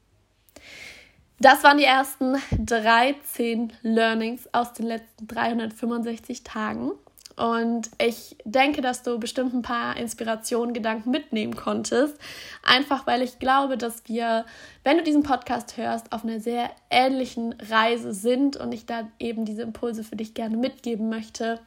Das 1.40 1.64
waren 1.64 1.78
die 1.78 1.86
ersten 1.86 2.38
13 2.52 3.72
Learnings 3.82 4.54
aus 4.54 4.74
den 4.74 4.88
letzten 4.88 5.28
365 5.28 6.44
Tagen. 6.44 6.92
Und 7.38 7.90
ich 8.02 8.36
denke, 8.44 8.82
dass 8.82 9.02
du 9.02 9.18
bestimmt 9.18 9.54
ein 9.54 9.62
paar 9.62 9.96
Inspirationen, 9.96 10.74
Gedanken 10.74 11.10
mitnehmen 11.12 11.56
konntest. 11.56 12.18
Einfach 12.64 13.08
weil 13.08 13.22
ich 13.22 13.40
glaube, 13.40 13.78
dass 13.78 14.04
wir, 14.08 14.46
wenn 14.84 14.98
du 14.98 15.04
diesen 15.04 15.24
Podcast 15.24 15.78
hörst, 15.78 16.12
auf 16.12 16.26
einer 16.26 16.42
sehr 16.42 16.70
ähnlichen 16.90 17.56
Reise 17.70 18.14
sind 18.14 18.58
und 18.58 18.74
ich 18.74 18.86
da 18.86 19.08
eben 19.20 19.46
diese 19.46 19.62
Impulse 19.62 20.04
für 20.04 20.18
dich 20.18 20.34
gerne 20.34 20.58
mitgeben 20.58 21.08
möchte. 21.08 21.62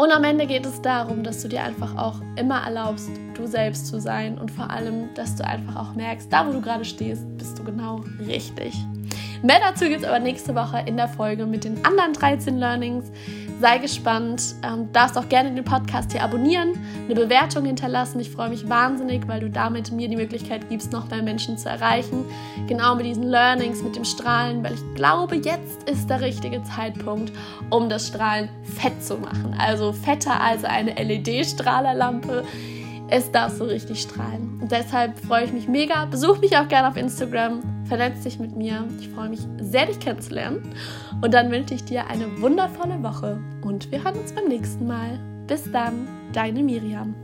Und 0.00 0.12
am 0.12 0.24
Ende 0.24 0.46
geht 0.46 0.64
es 0.64 0.80
darum, 0.80 1.22
dass 1.22 1.42
du 1.42 1.48
dir 1.48 1.62
einfach 1.62 1.94
auch 1.98 2.22
immer 2.36 2.62
erlaubst, 2.64 3.10
du 3.34 3.46
selbst 3.46 3.86
zu 3.86 4.00
sein 4.00 4.38
und 4.38 4.50
vor 4.50 4.70
allem, 4.70 5.12
dass 5.14 5.36
du 5.36 5.46
einfach 5.46 5.76
auch 5.76 5.94
merkst, 5.94 6.32
da 6.32 6.48
wo 6.48 6.52
du 6.52 6.62
gerade 6.62 6.86
stehst, 6.86 7.26
bist 7.36 7.58
du 7.58 7.64
genau 7.64 8.02
richtig. 8.26 8.74
Mehr 9.42 9.58
dazu 9.58 9.86
gibt 9.86 10.02
es 10.02 10.04
aber 10.06 10.18
nächste 10.18 10.54
Woche 10.54 10.82
in 10.84 10.98
der 10.98 11.08
Folge 11.08 11.46
mit 11.46 11.64
den 11.64 11.82
anderen 11.84 12.12
13 12.12 12.58
Learnings. 12.58 13.10
Sei 13.58 13.78
gespannt. 13.78 14.54
Ähm, 14.62 14.92
darfst 14.92 15.16
auch 15.16 15.28
gerne 15.28 15.54
den 15.54 15.64
Podcast 15.64 16.12
hier 16.12 16.22
abonnieren, 16.22 16.78
eine 17.04 17.14
Bewertung 17.14 17.64
hinterlassen. 17.64 18.20
Ich 18.20 18.30
freue 18.30 18.50
mich 18.50 18.68
wahnsinnig, 18.68 19.26
weil 19.28 19.40
du 19.40 19.50
damit 19.50 19.92
mir 19.92 20.08
die 20.08 20.16
Möglichkeit 20.16 20.68
gibst, 20.68 20.92
noch 20.92 21.08
mehr 21.10 21.22
Menschen 21.22 21.56
zu 21.56 21.68
erreichen. 21.68 22.24
Genau 22.68 22.94
mit 22.94 23.06
diesen 23.06 23.24
Learnings, 23.24 23.82
mit 23.82 23.96
dem 23.96 24.04
Strahlen, 24.04 24.62
weil 24.62 24.74
ich 24.74 24.94
glaube, 24.94 25.36
jetzt 25.36 25.88
ist 25.88 26.08
der 26.08 26.20
richtige 26.20 26.62
Zeitpunkt, 26.62 27.32
um 27.70 27.88
das 27.88 28.08
Strahlen 28.08 28.48
fett 28.62 29.02
zu 29.02 29.16
machen. 29.16 29.54
Also 29.58 29.92
fetter 29.92 30.40
als 30.40 30.64
eine 30.64 30.92
LED-Strahlerlampe. 30.94 32.44
Es 33.10 33.30
darf 33.32 33.52
so 33.52 33.64
richtig 33.64 34.02
strahlen. 34.02 34.60
Und 34.62 34.70
deshalb 34.70 35.18
freue 35.18 35.44
ich 35.44 35.52
mich 35.52 35.68
mega. 35.68 36.04
Besuch 36.04 36.40
mich 36.40 36.56
auch 36.56 36.68
gerne 36.68 36.88
auf 36.88 36.96
Instagram 36.96 37.60
vernetz 37.90 38.22
dich 38.22 38.38
mit 38.38 38.56
mir. 38.56 38.86
Ich 39.00 39.08
freue 39.08 39.28
mich 39.28 39.40
sehr, 39.60 39.86
dich 39.86 39.98
kennenzulernen. 39.98 40.62
Und 41.20 41.34
dann 41.34 41.50
wünsche 41.50 41.74
ich 41.74 41.84
dir 41.84 42.06
eine 42.06 42.40
wundervolle 42.40 43.02
Woche 43.02 43.38
und 43.62 43.90
wir 43.90 44.02
hören 44.04 44.16
uns 44.16 44.32
beim 44.32 44.46
nächsten 44.46 44.86
Mal. 44.86 45.18
Bis 45.48 45.70
dann, 45.72 46.08
deine 46.32 46.62
Miriam. 46.62 47.14